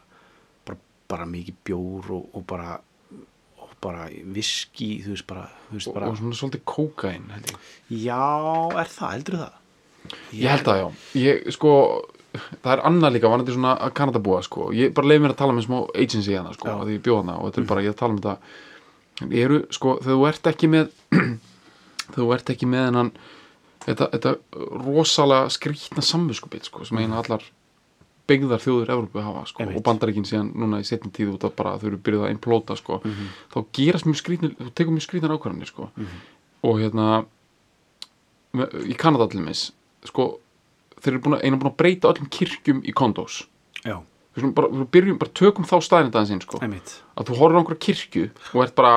[0.68, 0.78] bara,
[1.08, 2.80] bara mikið bjór og, og bara
[3.58, 7.54] og bara viski, þú veist bara, þú veist og, bara og svona svolítið kókain held
[7.54, 8.22] ég Já,
[8.84, 9.58] er það, heldur það?
[10.34, 10.88] Ég held það, já.
[11.22, 11.72] Ég, sko,
[12.34, 14.70] það er annað líka, vanandi svona að Kanadabúa, sko.
[14.76, 17.22] Ég bara leið mér að tala með smá agency hana, sko, að því ég bjóð
[17.22, 18.36] hana og þetta er bara, ég tala um þetta.
[19.22, 20.94] Ég eru, sko, þegar þú ert ekki með,
[22.12, 23.12] þegar þú ert ekki með hennan,
[23.88, 24.36] þetta, þetta
[24.86, 27.44] rosalega skrýtna samviskupið, sko, sem eina allar
[28.32, 29.82] byggðar þjóður Evrópu hafa, sko, Einmitt.
[29.82, 32.78] og bandaríkin síðan núna í setni tíð út af bara þau eru byrjuð að implóta,
[32.80, 33.02] sko,
[33.52, 35.90] þá gerast mjög skrýtnir, þú tekur mjög skrýtnar ákvarðanir, sko,
[36.70, 37.08] og hérna,
[38.88, 39.72] í Kanada til mis
[40.08, 40.28] sko,
[41.02, 43.42] þeir eru búin að, búin að breyta öllum kirkjum í kondós
[43.82, 43.98] Já,
[44.38, 47.60] við bara, við byrjum, bara tökum þá staðin aðeins inn, sko, að þú horfir á
[47.62, 48.94] einhverja kirkju og ert bara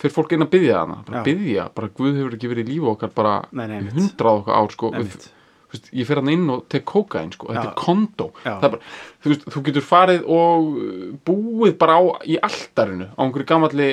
[0.00, 1.24] fyrir fólk inn að byggja hana, bara Já.
[1.30, 4.90] byggja bara Guð hefur ekki verið í lífi okkar bara hundrað okkar ár, sko.
[4.94, 5.28] Við,
[5.72, 8.82] veist, ég fer hann inn og tek kókain, sko, þetta er kondó er bara,
[9.24, 13.90] þú veist, þú getur farið og uh, búið bara á, í altarinu á einhverju gamalli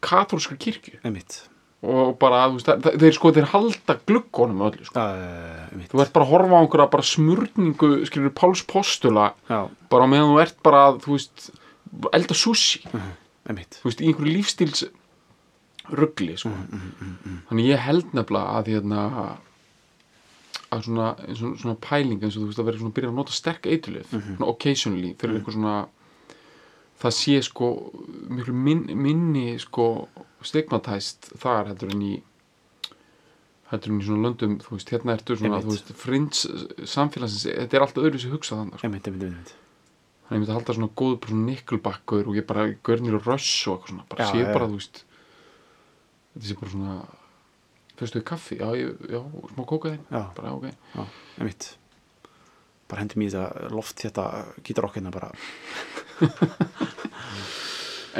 [0.00, 0.96] katólskar kirkju.
[1.04, 1.42] Einmitt
[1.80, 5.00] og bara, þú veist, það, þeir sko, þeir halda gluggunum öllu, sko.
[5.00, 9.60] uh, Þú ert bara að horfa á einhverja bara smurningu, skilur Páls postula, Já,
[9.92, 11.50] bara meðan þú ert bara, þú veist,
[12.12, 12.82] elda sushi,
[13.48, 13.78] einmitt.
[13.80, 14.84] Þú veist, í einhverju lífstíls
[15.90, 16.52] ruggli, sko.
[17.48, 19.06] Þannig ég held nefnilega að, hérna,
[20.70, 23.16] að svona, og svona pæling eins og þú veist að vera svona að byrja að
[23.22, 25.74] nota sterk eitulif, svona occasionally, fyrir eitthvað svona,
[27.00, 27.68] það sé sko
[28.30, 29.86] miklu min, minni sko
[30.44, 32.12] stigmatæst þar heldur en í
[33.70, 36.44] heldur en í svona löndum þú veist, hérna ertu svona, þú veist, frins
[36.90, 38.88] samfélagsins, þetta er alltaf öðru sér hugsað þannig, sko.
[40.30, 43.24] Þannig ég myndi að halda svona góð bara svona nikkelbakkur og ég bara görnir og
[43.26, 44.50] röss og eitthvað svona, bara Já, sé já.
[44.54, 45.00] bara, þú veist
[46.34, 46.96] þetta sé bara svona
[48.00, 49.20] fyrstu í kaffi, já, ég, já,
[49.54, 51.06] smá kókaðin Já, bara, ok, já,
[51.38, 51.66] einmitt.
[52.90, 54.24] Bara hendi mér þetta loft þetta
[54.66, 55.30] gítarokkina bara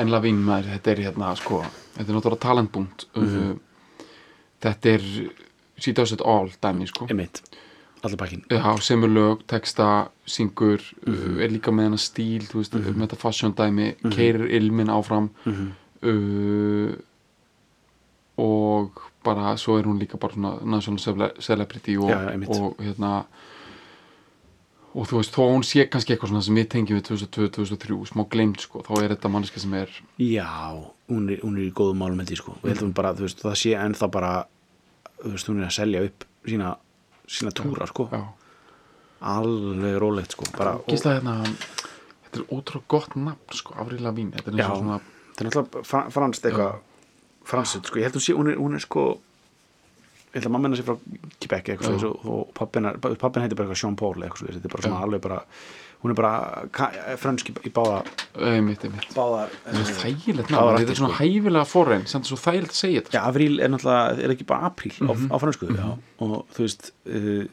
[0.01, 1.63] en Lavín maður, þetta er hérna sko,
[1.97, 3.07] þetta er náttúrulega talentbúnt.
[3.17, 3.51] Mhm.
[3.51, 4.07] uh,
[4.63, 5.05] þetta er
[5.81, 7.07] she does it all dæmi sko.
[8.03, 11.37] Allir pakkin Já, semur lög, texta, syngur Mhm.
[11.37, 15.31] uh, er líka með hennar stíl veist, með þetta fashion dæmi keirir ilmin áfram.
[15.45, 15.71] Mhm.
[16.03, 16.97] uh,
[18.41, 18.91] og
[19.25, 23.25] bara svo er hún líka bara svona national cele- celebrity og, Já, já, og hérna
[24.91, 28.25] og þú veist, þó hún sé kannski eitthvað svona sem við tengjum við 2002-2003 smá
[28.33, 30.51] glemt sko, þá er þetta manneska sem er Já,
[31.11, 32.57] hún er, hún er í góðum málum held ég sko.
[32.59, 34.35] Og ég held að hún bara, þú veist, það sé ennþá bara
[35.21, 36.75] þú veist, hún er að selja upp sína,
[37.31, 38.09] sína túra sko.
[38.11, 38.23] Já,
[39.21, 44.31] alveg rólegt sko bara, og, gísla hérna þetta er ótrúlega gott nafn sko, Avril Lavín
[44.35, 46.79] þetta er eins og svona það er náttúrulega fra, franskt eitthvað
[47.51, 49.05] franskt sko, ég held að hún sé, hún er, hún er sko
[50.31, 50.97] ég held að mamma hennar sé frá
[51.43, 52.01] Quebec eitthvað Já.
[52.05, 55.21] svo, og pappin, heitir bara eitthvað Jean Paul eitthvað svo, þetta er bara svona alveg
[55.25, 55.39] bara
[56.01, 57.97] hún er bara frönsk í, báða
[58.41, 59.11] einmitt, einmitt.
[59.13, 62.79] báðar það er þægilegt Það rætt, þetta er svona hæfilega forrein samt svo þægilegt að
[62.79, 63.17] segja þetta.
[63.19, 65.27] Já, apríl er náttúrulega, er ekki bara apríl á, Mhm.
[65.29, 65.89] á fransku, já,
[66.25, 67.45] og þú veist uh,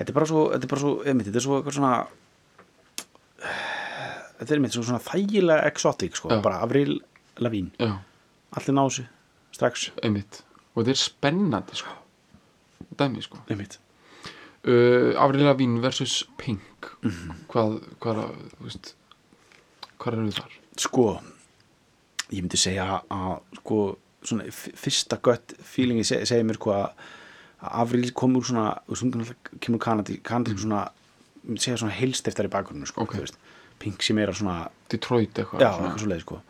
[0.00, 1.92] þetta er bara svo þetta er bara svo, einmitt, þetta er svo eitthvað svona
[3.38, 6.40] þetta er einmitt svo svona þægilega exotic, sko, Já.
[6.42, 6.98] bara Avril
[7.38, 9.06] Lavín, allir ná þessu
[9.54, 10.42] strax, einmitt
[10.78, 11.94] og þetta er spennandi sko
[12.98, 17.34] dæmi sko uh, Avril Lavín versus Pink Mhm.
[17.50, 18.94] hvað, hvað, að, þú veist
[19.98, 20.52] hvað eru þar?
[20.78, 21.04] sko,
[22.30, 23.78] ég myndi segja að sko,
[24.22, 26.88] svona fyrsta gött feelingi seg, segir mér sko að
[27.58, 28.76] að Avril kom úr svona,
[29.60, 30.84] kemur kanadi, kanadi svona
[31.42, 33.14] ég myndi segja svona heilstiftar í bakgrunnu, sko, Ok.
[33.16, 33.38] þú veist
[33.78, 35.88] Pink sem er að svona Detroit eitthvað já, svona.
[35.88, 36.40] eitthvað svo leið sko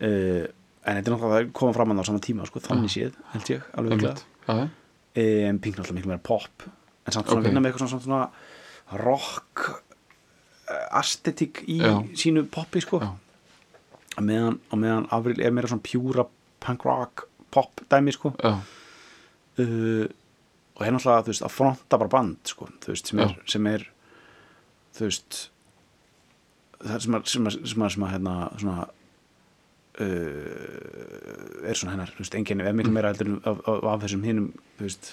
[0.00, 0.46] uh,
[0.84, 3.50] en þetta er náttúrulega að koma fram að á sama tíma sko, þannig séð, held
[3.54, 4.08] ég, alveg ekki
[5.48, 7.46] en Pink náttúrulega miklu meira pop en samt svona Ok.
[7.48, 11.94] vinna með eitthvað svona, svona rock uh, aesthetic í Já.
[12.16, 13.00] sínu poppi sko.
[13.00, 13.12] Já,
[14.16, 16.26] á meðan, meðan Avril er meira svona pjúra
[16.64, 18.32] punk rock pop dæmi sko.
[18.40, 20.04] Uh,
[20.74, 23.84] og er náttúrulega, þú veist, að fronta bara band sko, veist, sem er, sem er
[24.96, 25.40] þú veist
[26.84, 28.88] það sem að, sem að, sem að, sem að hérna, svona
[30.00, 34.24] uh, er svona hennar, þú veist, enginn er miklu meira heldur af, af, af þessum
[34.80, 35.12] veist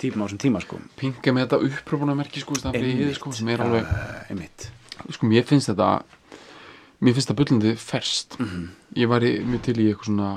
[0.00, 3.90] típum á þessum tíma, sko Pink er með þetta uppröfuna merki sko, er sko, alveg
[4.32, 4.70] einmitt
[5.14, 5.90] sko mér finnst þetta
[7.00, 8.68] mér finnst það bullandi ferst Mhm.
[8.96, 10.30] ég væri mjög til í eitthvað svona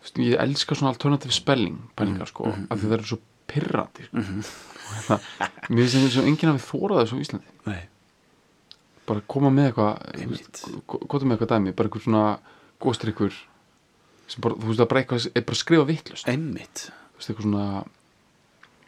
[0.00, 2.32] veist, ég elska svona alternative spelling pælingar Mhm.
[2.32, 4.16] sko, af því það eru svo pirrandi sko.
[4.16, 5.20] og hérna,
[5.70, 7.82] mér finnst þetta svo enginn hafi þórað þessu á Íslandi Nei.
[9.06, 10.64] bara koma með eitthvað Einmitt.
[10.86, 12.38] koma með eitthvað dæmi, bara eitthvað svona
[12.80, 13.34] góðstrykkur
[14.30, 16.84] sem bara, þú veist, það bara eitthvað er bara að skrifa vittlust, einmitt.
[16.86, 17.66] Þú veist, eitthvað svona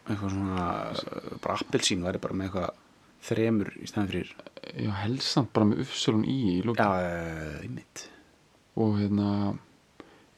[0.03, 2.81] eitthvað svona, uh, bara appelsín væri bara með eitthvað
[3.23, 4.33] þremur í stæðan fyrir.
[4.83, 7.13] Já, helsamt bara með uppsölun í í lókin já,
[7.61, 8.07] einmitt.
[8.79, 9.29] Og hérna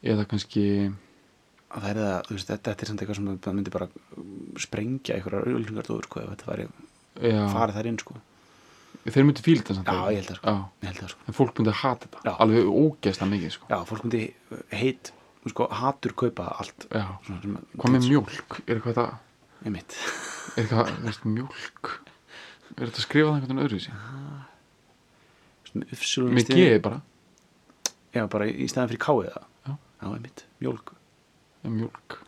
[0.06, 3.74] eða kannski að það er það, þú veist, þetta, þetta er samt eitthvað sem myndi
[3.74, 3.88] bara
[4.62, 6.68] sprengja einhverjar auðlingardóður, sko, ef þetta væri
[7.56, 8.22] farið þær inn, sko
[9.14, 10.54] þeir myndi fíla þetta samt Já, ég held það, sko.
[10.82, 11.20] ég held það, sko.
[11.30, 12.22] En fólk myndi að hata þetta.
[12.26, 12.32] Já.
[12.44, 13.68] alveg ógeðslega mikið sko.
[13.70, 14.22] já, fólk myndi
[14.80, 15.12] heit,
[15.52, 16.86] sko, hatur kaupa allt.
[16.90, 17.04] Já.
[17.26, 19.12] svona, sem, hvað með mjólk, er eitthvað það?
[19.66, 19.96] Einmitt,
[20.56, 21.92] er eitthvað, veist, mjólk?
[22.76, 23.98] Er þetta að skrifa það einhvern veginn öðru sér
[25.66, 26.98] svona uppsölum með geði bara,
[28.14, 29.72] já, bara í stæðan fyrir káið það Já.
[29.76, 30.92] já, einmitt, mjólk.
[31.62, 32.18] Ja, mjólk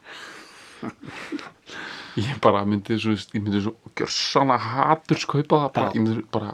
[2.18, 6.52] ég bara myndi svo, ég myndi svo gjörsanlega haturs kaupa það bara, ég myndi bara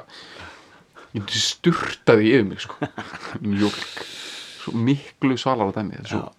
[1.14, 2.88] ég myndi sturta því yfir mig sko.
[3.44, 3.78] mjólk
[4.64, 6.32] svo miklu svalara dæmi þetta er já, svo,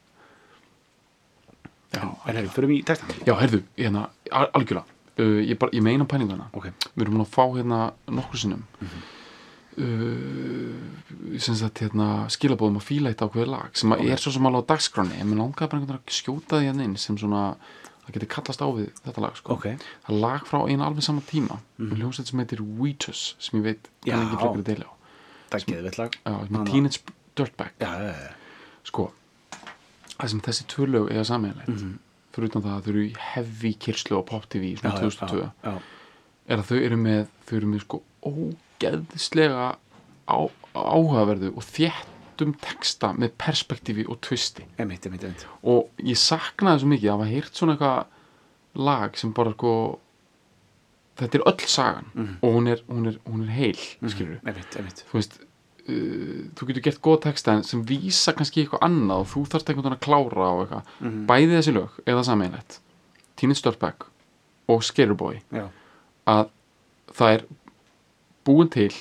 [1.96, 4.92] já, en hefur, förum í textan já, herðu, hérna, al- algjörlega.
[5.16, 7.78] Uh, ég, bara, ég meina pælingana ok, við erum búin að fá hérna
[8.12, 8.66] nokkur sinnum
[9.80, 14.48] uh, sem sagt hérna skilabóðum að fíla eitt ákveðið lag sem að er svo sem
[14.50, 17.16] alveg á dagskráni en mér langaði bara einhvern veginn að skjóta því hérna inn sem
[17.22, 17.44] svona
[18.06, 19.54] það geti kallast á við þetta lag sko.
[19.54, 19.66] ok.
[20.06, 21.60] Það er lag frá einu alveg sama tíma.
[21.78, 21.96] Mm -hmm.
[21.98, 24.12] hljómsveit sem heitir Weetus sem ég veit Já.
[24.16, 24.94] kann ekki frekar að deila á.
[25.50, 26.12] Það er geðveitt lag.
[26.26, 27.00] Er Teenage
[27.36, 27.72] Dirtbag.
[27.80, 28.32] Já, já, já,
[28.84, 29.12] sko
[30.20, 32.00] það sem þessi tvö lög eiga sammeðilegt mm Mhm.
[32.36, 35.40] fyrir utan það að þau eru í heavy kyrslu á Pop TV svona já, 2002
[35.42, 35.80] já, já,
[36.48, 39.76] er að þau eru með þau eru með sko ógeðslega
[40.28, 40.38] á,
[40.76, 41.64] áhugaverðu og
[42.36, 44.66] þéttum texta með perspektífi og twisti.
[44.78, 45.46] Einmitt, einmitt, einmitt.
[45.64, 48.06] Og ég saknaði svo mikið að hafa heyrt svona eitthvað
[48.86, 49.72] lag sem bara sko
[51.16, 52.38] þetta er öll sagan Mhm.
[52.44, 55.04] og hún er, hún er, hún er heil mm skilur einmitt, einmitt.
[55.08, 59.46] Þú veist uh, þú getur gert góða texta sem vísa kannski eitthvað annað og þú
[59.48, 60.84] þarft einhvern veginn að klára og eitthvað.
[61.00, 61.26] Mhm.
[61.26, 62.80] bæði þessi lög eða sameinlegt
[63.38, 64.06] Teenage Dirtbag
[64.68, 65.70] og Scareboy já,
[66.28, 66.50] að
[67.14, 67.46] það er
[68.46, 68.92] búin til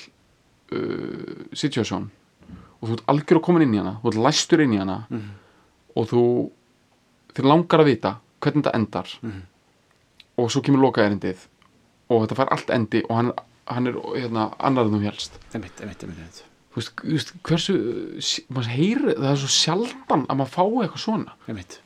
[0.71, 2.11] uh, situation
[2.85, 4.97] og þú ert algjör að koma inn í hana þú ert læstur inn í hana
[5.09, 5.29] Mhm.
[5.97, 6.21] og þú
[7.33, 9.41] þér langar að vita hvernig þetta endar Mhm.
[10.37, 11.47] og svo kemur loka erindið
[12.09, 13.31] og þetta fær allt endi og hann,
[13.67, 16.43] hann er hérna, annar en þú helst einmitt, einmitt, einmitt.
[16.71, 21.31] þú veist, þú veist hversu heyri, það er svo sjaldan að maður fái eitthvað svona
[21.47, 21.79] einmitt.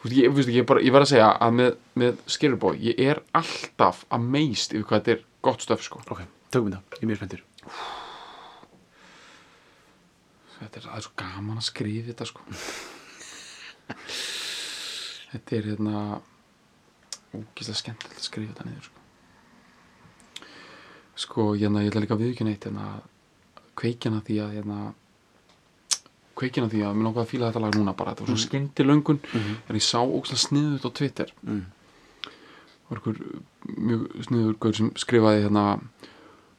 [0.00, 2.98] Þú veist, ég, veist, ég, bara, ég var að segja að með, með Scareboy, ég
[2.98, 6.00] er alltaf að meist yfir hvað þetta er gott stöf sko.
[6.10, 7.40] ok, tökum þetta, ég er mjög spenntur
[10.64, 12.40] þetta er, er svo gaman að skrifa þetta sko.
[15.32, 16.02] þetta er hérna
[17.34, 19.00] ógislega skemmtilegt að skrifa þetta niður sko.
[21.24, 22.88] sko, hérna, ég ætla líka að viðkjöna eitt hérna,
[23.78, 24.78] kveikjana því að hérna,
[26.38, 28.86] kveikjana því að mér langaði að fíla þetta lag núna bara, þetta var svo skyndi
[28.86, 29.54] löngun Mhm.
[29.68, 31.64] en ég sá ógislega sniðut á Twitter mm.
[32.88, 33.16] var einhver
[33.78, 35.64] mjög sniður sem skrifaði hérna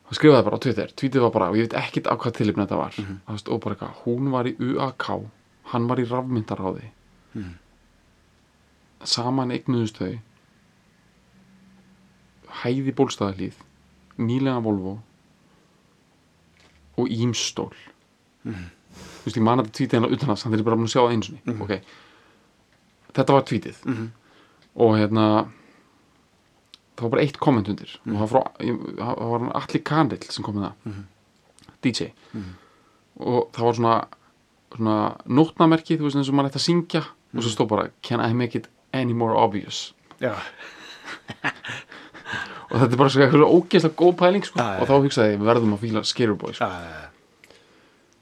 [0.06, 2.64] hann skrifaði bara á Twitter, tweetið var bara og ég veit ekkit á hvað tilipni
[2.66, 3.20] þetta var Mhm.
[3.28, 5.30] það stóð bara eitthvað, hún var í UAK
[5.74, 6.90] hann var í rafmyndaráði
[7.36, 7.54] Mhm.
[9.04, 10.20] saman eignuðust þau
[12.64, 13.58] hæði bólstaðalíð
[14.18, 15.00] nýlega Volvo
[16.98, 17.74] og ímstól
[18.46, 18.70] Mhm.
[18.96, 20.86] þú veist, ég man að þetta tweetið hennar utan að þannig er ég bara búin
[20.88, 21.62] að sjá það einu sinni Mhm.
[21.62, 21.82] ok,
[23.14, 24.12] þetta var tweetið Mhm.
[24.76, 25.50] og hérna
[26.96, 28.16] það var bara eitt komment undir Mhm.
[28.16, 31.04] og það var, frá, ég, það var hann Alli Kanill sem kom með það Mhm.
[31.82, 32.54] DJ Mhm.
[33.20, 34.06] og það var svona,
[34.76, 37.42] svona nótnamerki, þú veist eins og maður ætti að syngja og Mhm.
[37.42, 40.34] svo stóð bara Can I make it any more obvious Já,
[42.72, 44.60] og þetta er bara svo eitthvað ógeðslega góð pæling sko.
[44.60, 46.66] Já, og þá hugsaði ég, við verðum að fíla Scareboy sko.
[46.66, 47.10] já,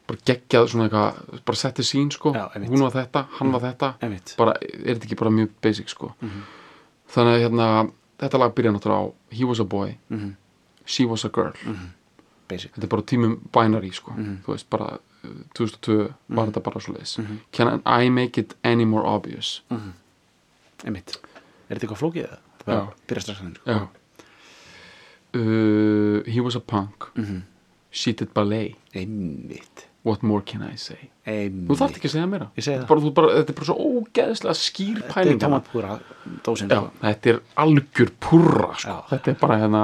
[0.08, 3.94] bara geggjað svona eitthvað bara setti sín sko, Já, hún var þetta, hann var þetta
[4.04, 6.42] einmitt bara, er þetta ekki bara mjög basic sko Mhm.
[7.14, 7.92] þannig að hérna,
[8.24, 10.36] þetta lag byrja náttúrulega á He was a boy, Mhm.
[10.86, 11.54] she was a girl.
[12.48, 12.72] Basic.
[12.74, 14.12] Þetta er bara tímum binary sko.
[14.12, 14.44] Mhm.
[14.44, 17.38] þú veist bara, uh, 2002 var þetta bara svo leiðis Mhm.
[17.52, 19.62] can I make it any more obvious?
[20.84, 21.18] Einmitt.
[21.70, 22.38] Er þetta eitthvað flókið eða?
[22.66, 22.94] Bara Já.
[23.08, 23.88] Byrja strax hann já.
[25.36, 27.10] Uh, he was a punk.
[27.16, 27.44] Mhm.
[27.92, 28.76] she did ballet.
[28.94, 31.10] Einmitt what more can I say?
[31.24, 31.70] Einmitt.
[31.70, 32.28] Þú þarft ekki að segja
[32.60, 35.40] segi Þetta er bara, þetta er svo ógeðslega skýr Þetta er pæling
[36.44, 36.90] dósin Já, sko.
[37.06, 38.98] þetta er algjör purra sko.
[39.14, 39.84] Þetta er bara hérna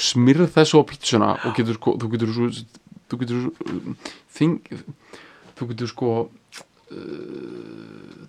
[0.00, 2.46] smyrð þessu á pítsuna og getur sko, þú getur svo
[3.10, 3.52] þú getur svo
[4.38, 4.54] þing,
[5.58, 6.30] þú getur sko uh,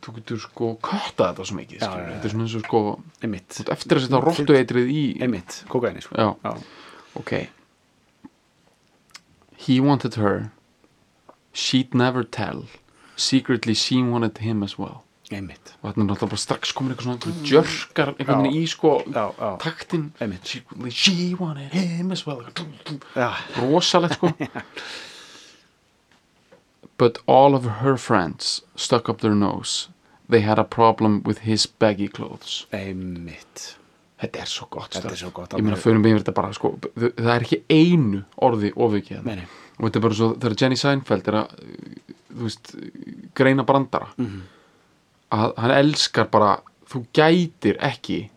[0.02, 2.80] þú getur sko kötta þetta svo mikið þetta er svona eins og sko
[3.22, 3.52] Einmitt.
[3.64, 6.14] eftir að setja róttu eitrið í Einmitt Kókaini sko.
[7.20, 7.32] Ok.
[9.62, 10.50] He wanted her
[11.54, 12.66] she'd never tell.
[13.16, 15.04] Secretly she wanted him as well.
[15.32, 15.72] Einmitt.
[15.80, 18.90] Og þetta er náttúrulega bara strax komin eitthvað svona einhver jörkar einhvern veginn í sko
[19.06, 20.10] Já, já taktin
[20.44, 20.60] she,
[20.92, 22.44] she wanted him as well.
[23.16, 23.32] Já.
[23.62, 24.34] Rosalegt sko.
[27.02, 29.88] But all of her friends stuck up their nose.
[30.30, 32.68] They had a problem with his baggy clothes.
[32.72, 33.78] Einmitt.
[34.22, 37.32] Þetta er svo gott er svo gott, ég meina við yfir þetta bara sko, það
[37.34, 39.48] er ekki einu orði ofikið hérna.
[39.82, 41.56] Og þetta er bara svo þegar Jenny Seinfeld er að
[42.32, 42.76] þú veist,
[43.36, 44.12] greina brandara.
[44.18, 44.42] Mhm.
[45.32, 46.60] að hann elskar bara
[46.92, 48.30] þú gætir ekki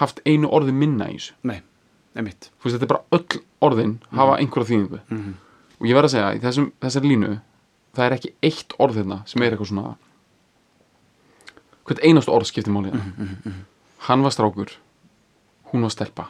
[0.00, 1.32] haft einu orði minna í þessu.
[1.44, 1.60] Nei
[2.16, 2.50] Einmitt.
[2.58, 5.00] Þú veist, þetta er bara öll orðin hafa einhverja þýðingu.
[5.08, 5.34] Mhm.
[5.80, 7.40] og ég verð að segja, í þessum, þessari línu
[7.94, 9.96] það er ekki eitt orð hérna sem er eitthvað svona
[11.86, 13.52] hvert einast orð skiptir máli hérna.
[14.08, 14.70] Hann var strákur
[15.72, 16.28] hún var stelpa.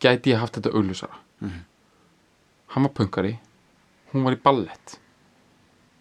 [0.00, 1.18] Gæti ég haft þetta augljósara
[2.74, 3.36] hann var pöngari
[4.12, 4.98] hún var í ballett.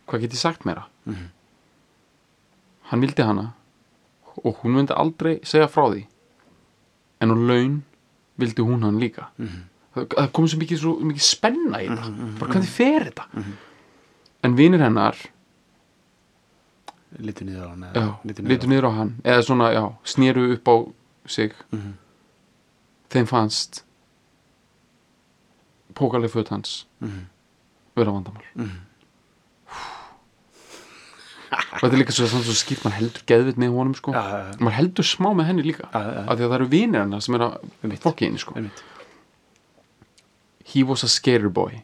[0.09, 0.87] Hvað get ég sagt meira?
[2.89, 3.51] Hann vildi hana
[4.39, 6.05] og hún myndi aldrei segja frá því.
[7.21, 7.81] En á laun
[8.39, 9.29] vildi hún hann líka.
[9.93, 12.13] Það, það kom svo mikið, svo mikið spenna í þetta.
[12.39, 13.27] Bara hvernig fer þetta?
[14.47, 15.17] En vinir hennar
[17.19, 19.11] Lítu niður á hann eða já, litu litu niður á hann.
[19.25, 20.75] Eða svona, já, snéru upp á
[21.25, 21.53] sig.
[21.73, 21.93] Mhm.
[23.09, 23.83] þeim fannst
[25.99, 27.25] pókaleg föt hans Mhm.
[27.95, 28.43] vera vandamál.
[31.49, 34.11] Og þetta er líka svo, svo skýrt maður heldur geðvitt með honum sko.
[34.13, 34.57] Já, já, já.
[34.61, 37.43] maður heldur smá með henni líka af því að það eru vinir hennar sem er
[37.45, 38.53] að fokki henni sko.
[40.65, 41.83] he was a skater boy.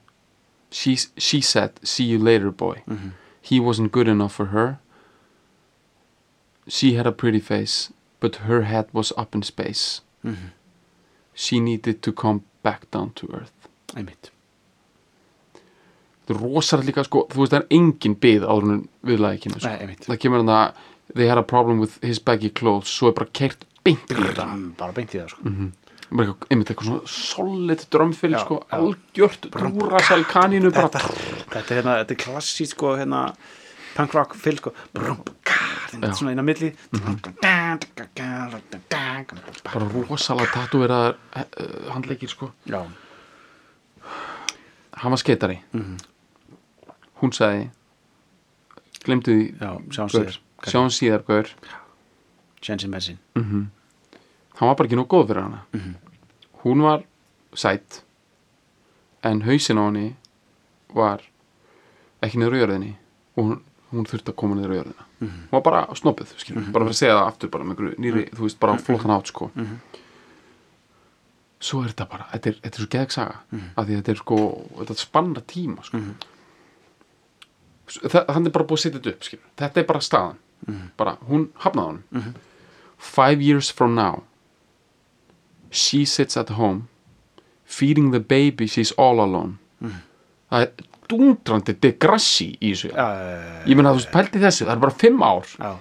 [0.69, 2.83] She, she said see you later boy.
[2.87, 3.11] Mhm.
[3.41, 4.77] he wasn't good enough for her.
[6.67, 10.01] She had a pretty face but her head was up in space.
[10.23, 10.51] Mhm.
[11.33, 14.31] she needed to come back down to earth Einmitt
[16.25, 19.61] þetta er rosalega líka sko, þú veist það er engin byð áður en viðlagi kemur
[19.61, 19.69] sko.
[19.71, 20.83] Nei, einmitt það kemur hann að
[21.15, 24.47] they had a problem with his baggy clothes svo er bara kert beint í þetta
[24.49, 25.43] Mm, Bara beint í það sko
[26.15, 28.75] bara eitthvað, einmitt eitthvað svona solid drömfyll Já, sko, já.
[28.79, 31.13] algjört dúrasæl kanínu bara þetta,
[31.53, 33.21] þetta er hérna, þetta er klassísk sko hérna
[33.95, 36.69] punk rock fyll sko þetta er svona á milli
[39.65, 42.81] bara rosalega tatúveraðar uh, handleikir sko já,
[44.93, 45.97] hann var skeitari Mhm.
[47.21, 47.69] hún sagði
[49.05, 50.39] glemdu því já, sjáum gaur, síðar
[50.71, 51.47] sjáum síðar gaur.
[52.65, 55.61] Jensen Messin hann var bara ekki nóg góð fyrir hana.
[55.73, 55.95] Mhm.
[56.63, 57.03] hún var
[57.55, 58.01] sætt
[59.23, 60.15] en hausin á henni
[60.93, 61.21] var
[62.23, 62.95] ekki niður á jörðinni
[63.37, 65.03] og hún, hún þurfti að koma niður á jörðina.
[65.19, 65.29] Mhm.
[65.29, 68.41] hún var bara snoppuð, skilur, bara fyrir að segja það aftur bara með nýri, þú
[68.47, 69.51] veist, bara flottan átt sko.
[69.55, 69.79] Mhm.
[71.65, 73.67] Svo er þetta bara þetta er, þetta er svo geðg saga Mhm.
[73.77, 74.39] af því þetta er sko,
[74.79, 75.97] þetta spanna tíma sko.
[77.87, 79.45] það, hann er bara búið að setja þetta upp skilur.
[79.61, 80.37] þetta er bara staðan.
[80.67, 80.89] Mhm.
[80.97, 82.33] bara, hún hafnaði hann
[82.97, 84.23] five years from now
[85.69, 86.87] she sits at home
[87.65, 89.57] feeding the baby she's all alone.
[90.51, 90.71] Það er
[91.09, 92.91] dundrandi degrassi í þessu.
[92.93, 93.05] Já,
[93.67, 95.45] ég meina þú veist, pælti þessu, það er bara 5 ár.
[95.59, 95.71] Já,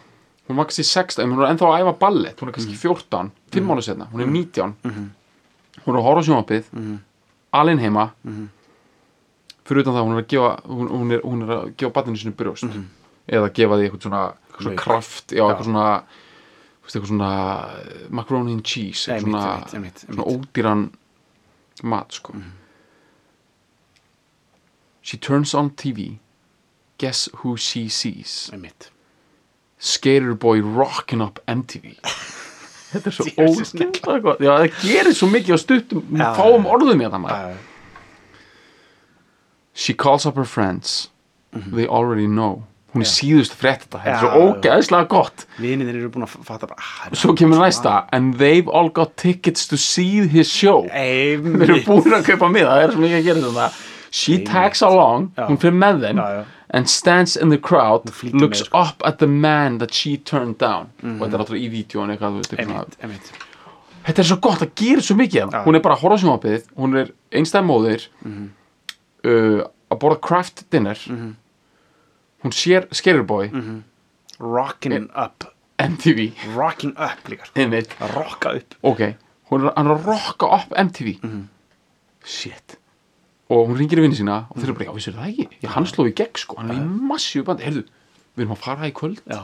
[0.49, 3.65] hún var kannski 16, hún er ennþá að æfa ballet hún er kannski 14, 5
[3.69, 4.75] mánu setna hún er 19
[5.83, 6.69] hún er að horfa sjónvapið
[7.61, 8.09] alinn heima.
[9.65, 12.21] Fyrir utan það hún er að gefa hún, hún, er, hún er að gefa barninu
[12.21, 12.77] sinu brjóst.
[13.25, 14.25] Eða gefa því eitthvað svona,
[14.59, 14.83] svona Mjólk.
[14.83, 15.87] kraft, já, eitthvað svona
[16.85, 17.31] eitthvað svona
[17.81, 20.51] eh, macaroni and cheese eitthvað svona, einmitt, einmitt, svona einmitt.
[20.53, 20.83] ódýran
[21.83, 22.35] mat sko.
[25.01, 26.19] She turns on TV
[26.99, 28.51] guess who she sees?
[29.79, 31.97] Skater Boy rocking up MTV
[32.95, 36.05] Þetta er svo óskilta Já, það gerir svo mikið á stuttum.
[36.15, 37.57] Já, fáum orðum í þetta maður.
[39.75, 41.09] She calls up her friends.
[41.53, 42.65] They already know.
[42.95, 44.01] Hún er síðust frétt þetta.
[44.05, 44.43] Þetta er svo já.
[44.45, 45.47] ógeðslega gott.
[45.59, 48.05] Viniðin eru búin að fatta bara ah, Svo kemur næsta.
[48.15, 50.87] And they've all got tickets to see his show.
[50.93, 52.77] Þeir eru búin að kaupa miða.
[52.77, 53.67] Það er svo mikið að gera þetta
[54.15, 55.49] She tags along Já.
[55.49, 56.43] Hún fyrir með þeim Já, já.
[56.75, 58.83] And stands in the crowd Looks með, sko.
[58.83, 60.93] up at the man that she turned down.
[61.03, 63.41] Og þetta er náttúrulega í vídjónu eitthvað,
[64.05, 65.63] þetta er svo gott að gera svo mikið Já.
[65.65, 70.65] hún er bara að horfa á sjónvapið hún er einstæð móðir uh, að borða craft
[70.71, 71.03] dinner.
[72.45, 73.51] Hún sér Skerryboy
[74.39, 75.49] Rocking up.
[75.83, 78.79] MTV Rocking up líka Að rocka upp.
[78.83, 79.05] Ok.
[79.51, 81.17] Hún er, er að rocka upp MTV
[82.25, 82.79] shit
[83.53, 85.59] og hún ringir í vinni sína og þeir eru bara, já, vissir það ekki?
[85.65, 87.67] Já, hann sló í gegn sko, hann er í massíu bandi.
[87.67, 87.85] Heyrðu,
[88.35, 89.21] við erum að fara í kvöld.
[89.29, 89.43] Já,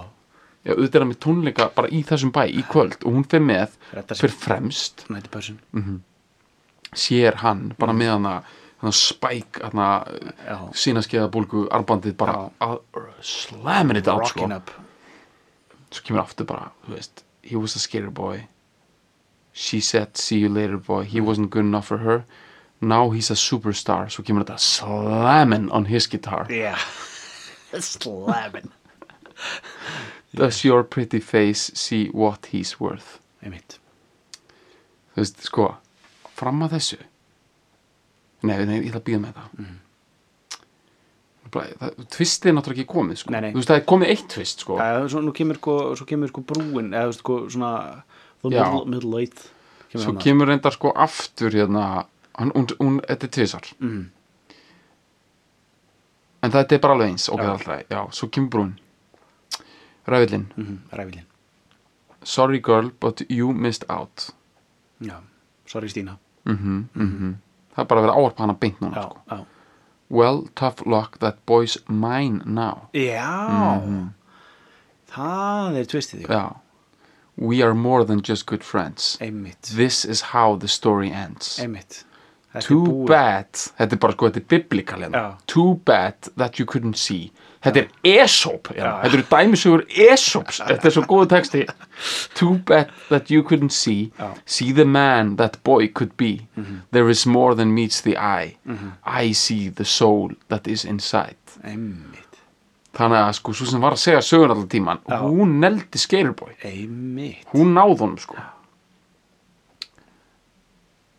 [0.64, 2.96] já, auðvitað er hann með tónleika bara í þessum bæ í kvöld.
[3.04, 4.24] Og hún fer með, Reddar sig.
[4.24, 5.60] fer fremst nætti pössun
[6.96, 8.32] sér hann bara með hana,
[8.80, 9.88] hana spæk hana,
[10.46, 10.56] Já.
[10.74, 12.80] sínaskeiða bólgu arbandið bara að
[13.22, 14.40] slamin þetta átt sko.
[14.48, 14.72] Rocking up.
[15.90, 18.46] Svo kemur aftur bara, þú veist he was a skater boy.
[19.52, 21.04] She said see you later boy.
[21.04, 22.24] He wasn't good enough for her
[22.80, 24.10] now he's a superstar.
[24.10, 26.46] Svo kemur þetta slamin on his guitar.
[26.50, 26.78] Yeah.
[27.78, 28.72] Slamming.
[30.34, 33.18] Does your pretty face see what he's worth?
[33.42, 33.78] Einmitt.
[35.14, 35.70] Þú veist, sko
[36.38, 36.98] fram að þessu.
[38.46, 39.48] Nei, nei, ég ætla að býða með það.
[39.60, 39.78] Mm.
[41.50, 43.34] það, tvistið er náttúrulega ekki komið sko.
[43.34, 43.50] Nei, nei.
[43.52, 44.78] þú veist, það er komið eitt tvist sko.
[44.80, 47.72] Já, svo, nú kemur sko, svo kemur sko brúin eða þú veist sko svona
[48.44, 49.44] middle, middle eight
[49.90, 51.86] kemur svo kemur reyndar sko aftur hérna,
[52.38, 54.10] hann, hún, hún, þetta er tvisar Mhm.
[56.42, 58.70] en þetta er bara alveg eins ok, alltaf, já, svo kemur brún.
[60.06, 61.26] Ræfillin, Mhm, ræfilinn
[62.22, 64.30] sorry girl but you missed out.
[65.00, 65.20] Já,
[65.66, 66.16] sorry Stína.
[66.46, 67.34] Mhm, mhm.
[67.76, 69.18] það er bara að vera áarpa hana beint núna Já, sko.
[69.30, 69.44] já.
[70.10, 72.88] Well, tough luck, that boy's mine now.
[72.92, 74.10] Já.
[75.08, 76.56] Það er tvistið já.
[77.36, 79.16] We are more than just good friends.
[79.20, 79.62] Einmitt.
[79.62, 81.58] This is how the story ends.
[81.58, 82.04] Einmitt
[82.58, 83.06] too búið.
[83.06, 85.36] bad, þetta er bara sko þetta er biblikal hérna, Já.
[85.46, 87.30] too bad that you couldn't see.
[87.62, 87.88] Þetta er
[88.22, 88.82] Aesop hérna.
[88.82, 89.02] Já.
[89.04, 91.66] þetta eru dæmisugur Aesops þetta er svo góðu texti.
[92.40, 94.10] Too bad that you couldn't see.
[94.18, 94.30] Já.
[94.46, 96.48] see the man that boy could be.
[96.56, 96.80] Mhm.
[96.90, 98.56] there is more than meets the eye.
[99.04, 102.26] I see the soul that is inside Einmitt.
[102.96, 105.20] Þannig að sko, svo sem var að segja sögun allar tíman Já.
[105.20, 107.44] hún neldi Skaterboy Einmitt.
[107.52, 108.34] Hún náði honum sko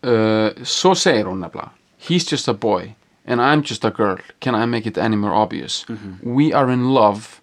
[0.02, 1.70] uh, svo segir hún nefnilega
[2.08, 2.94] he's just a boy
[3.24, 4.18] and I'm just a girl.
[4.40, 5.84] Can I make it any more obvious?
[6.22, 7.40] We are in love.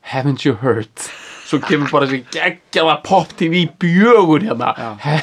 [0.00, 0.88] Haven't you heard?
[1.44, 4.96] Svo kemur bara þessi geggjaða pop tv bjögur hérna.
[5.02, 5.20] He,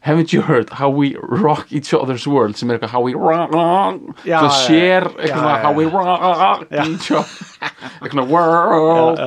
[0.00, 3.50] haven't you heard how we rock each other's world sem er eitthvað how we rock,
[4.24, 7.70] já, sér eitthvað how we rock each other.
[8.00, 9.20] Eitthvað world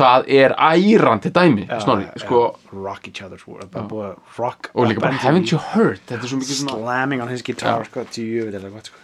[0.00, 2.40] það er ærandi dæmi já, snorri, já, sko.
[2.72, 3.74] Rock each other's world
[4.38, 6.00] rock og líka bara haven't you heard?
[6.08, 8.98] Þetta er svo mikið Slamming on his guitar sko sko.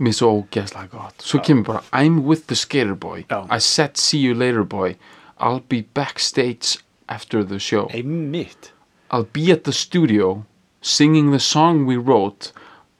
[0.00, 1.20] Mér er svo ógeðslega gott.
[1.20, 3.26] Svo kemur bara I'm with the skater boy.
[3.30, 4.96] I said see you later boy.
[5.38, 6.78] I'll be backstage
[7.08, 7.88] after the show.
[7.92, 8.72] Einmitt.
[9.10, 10.44] I'll be at the studio
[10.80, 12.52] singing the song we wrote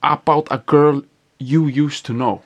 [0.02, 1.02] about a girl
[1.38, 2.42] you used to know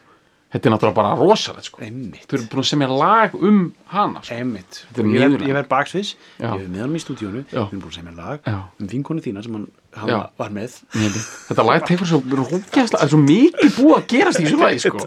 [0.57, 1.79] þetta er náttúrulega bara rosalegt sko.
[1.85, 3.59] Þau eru búin að semja lag um
[3.93, 4.35] hana sko.
[4.35, 5.47] Er Ég verð- niðurlægjandi.
[5.47, 7.43] ég verð með hann í stúdíónu.
[7.47, 8.57] Við erum búin að segja mér lag Já.
[8.81, 10.79] Um vinkonu þína sem hann, hann var með.
[10.97, 14.79] Þetta lag tekur svo rókjæsla það er svo mikið búið að gerast í þessu lagi
[14.81, 15.07] sko.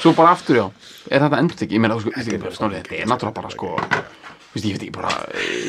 [0.00, 0.66] svo bara aftur já.
[1.10, 3.76] Er þetta endur ekki, ég meina sko, þetta er, náttúrulega bara sko
[4.52, 5.10] Vist, ég veit ekki bara,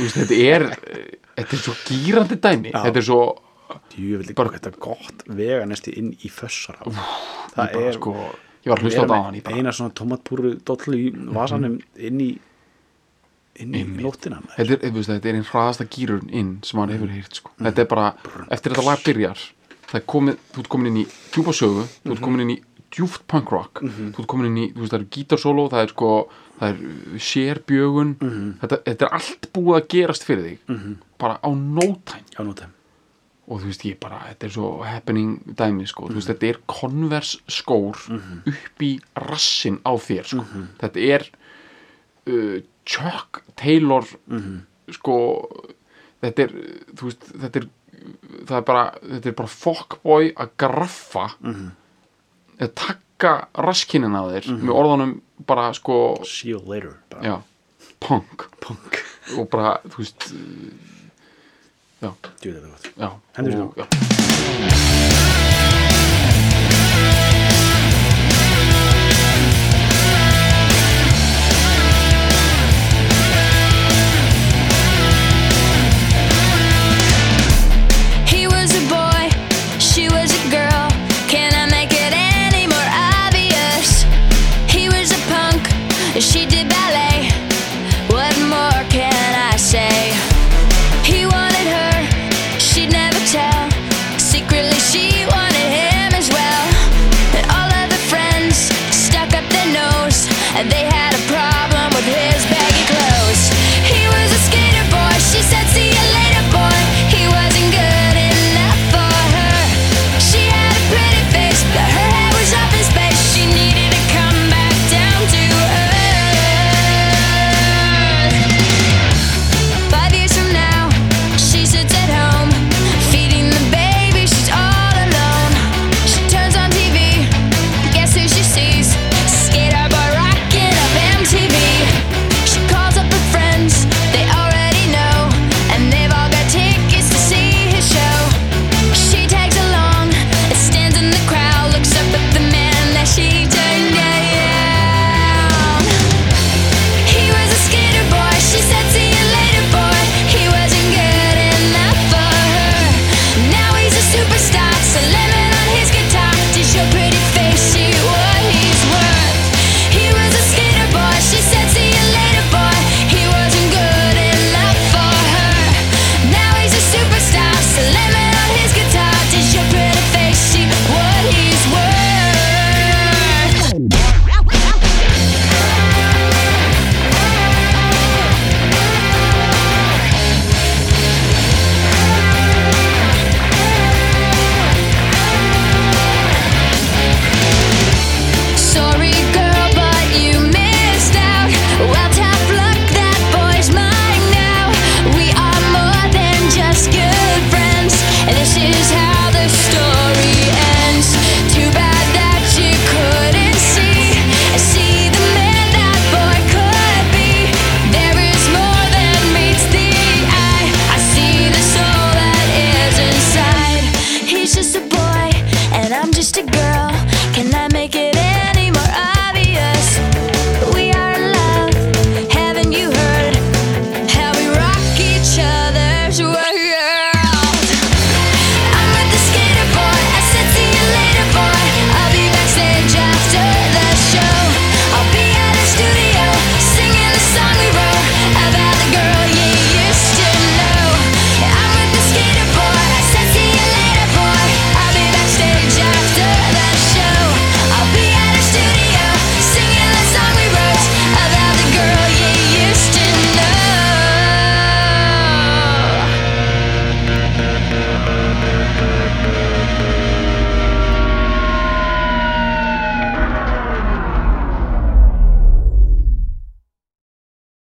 [0.01, 0.63] veist, þetta er
[1.37, 2.71] þetta er svo gýrandi dæmi.
[2.73, 2.81] Já.
[2.87, 3.19] þetta er svo,
[3.93, 6.75] Djöfitt Bara- bara Þetta er gott vega næsti inn í fössar
[7.55, 8.15] Það er sko,
[8.61, 12.31] ég var að hlusta á það með Eina svona tomatpúru dollu í vasanum inn í
[13.61, 17.41] inn í nóttina þetta er, þetta er einn hraðasta gýrun inn sem hann hefur heyrt
[17.41, 17.53] sko.
[17.59, 18.11] þetta er bara,
[18.49, 19.47] eftir þetta lag byrjar
[20.07, 22.59] komið, þú ert komin inn í djúpa sögu þú ert komin inn í
[22.91, 26.11] djúft punk rock þú ert komin inn í, veist, það er gítarsóló það er sko,
[26.59, 28.13] það er sérbjögun.
[28.61, 30.77] Þetta, þetta er allt búið að gerast fyrir þig
[31.21, 32.71] bara á no já, nóttina
[33.51, 36.59] og þú veist, ég bara, þetta er svo happening dæmi, sko, þú veist, þetta er
[36.71, 37.99] konvers skór
[38.47, 40.45] upp í rassin á þér, sko.
[40.79, 41.27] Þetta er
[42.31, 44.07] uh, Chuck Taylor
[44.91, 45.17] sko
[46.23, 46.55] þetta er,
[46.97, 47.67] þú veist, þetta er
[48.49, 51.25] það er bara, þetta er bara fuckboy að graffa
[52.57, 55.11] eða takka raskinin að þér með orðanum
[55.45, 57.21] bara, sko see you later bara.
[57.21, 57.35] já,
[58.01, 58.47] punk.
[58.61, 58.97] Punk.
[59.37, 60.25] Og bara, þú veist
[62.01, 62.09] já,
[62.41, 62.91] Djú, þetta er gott.
[62.97, 65.00] já Hendur í já.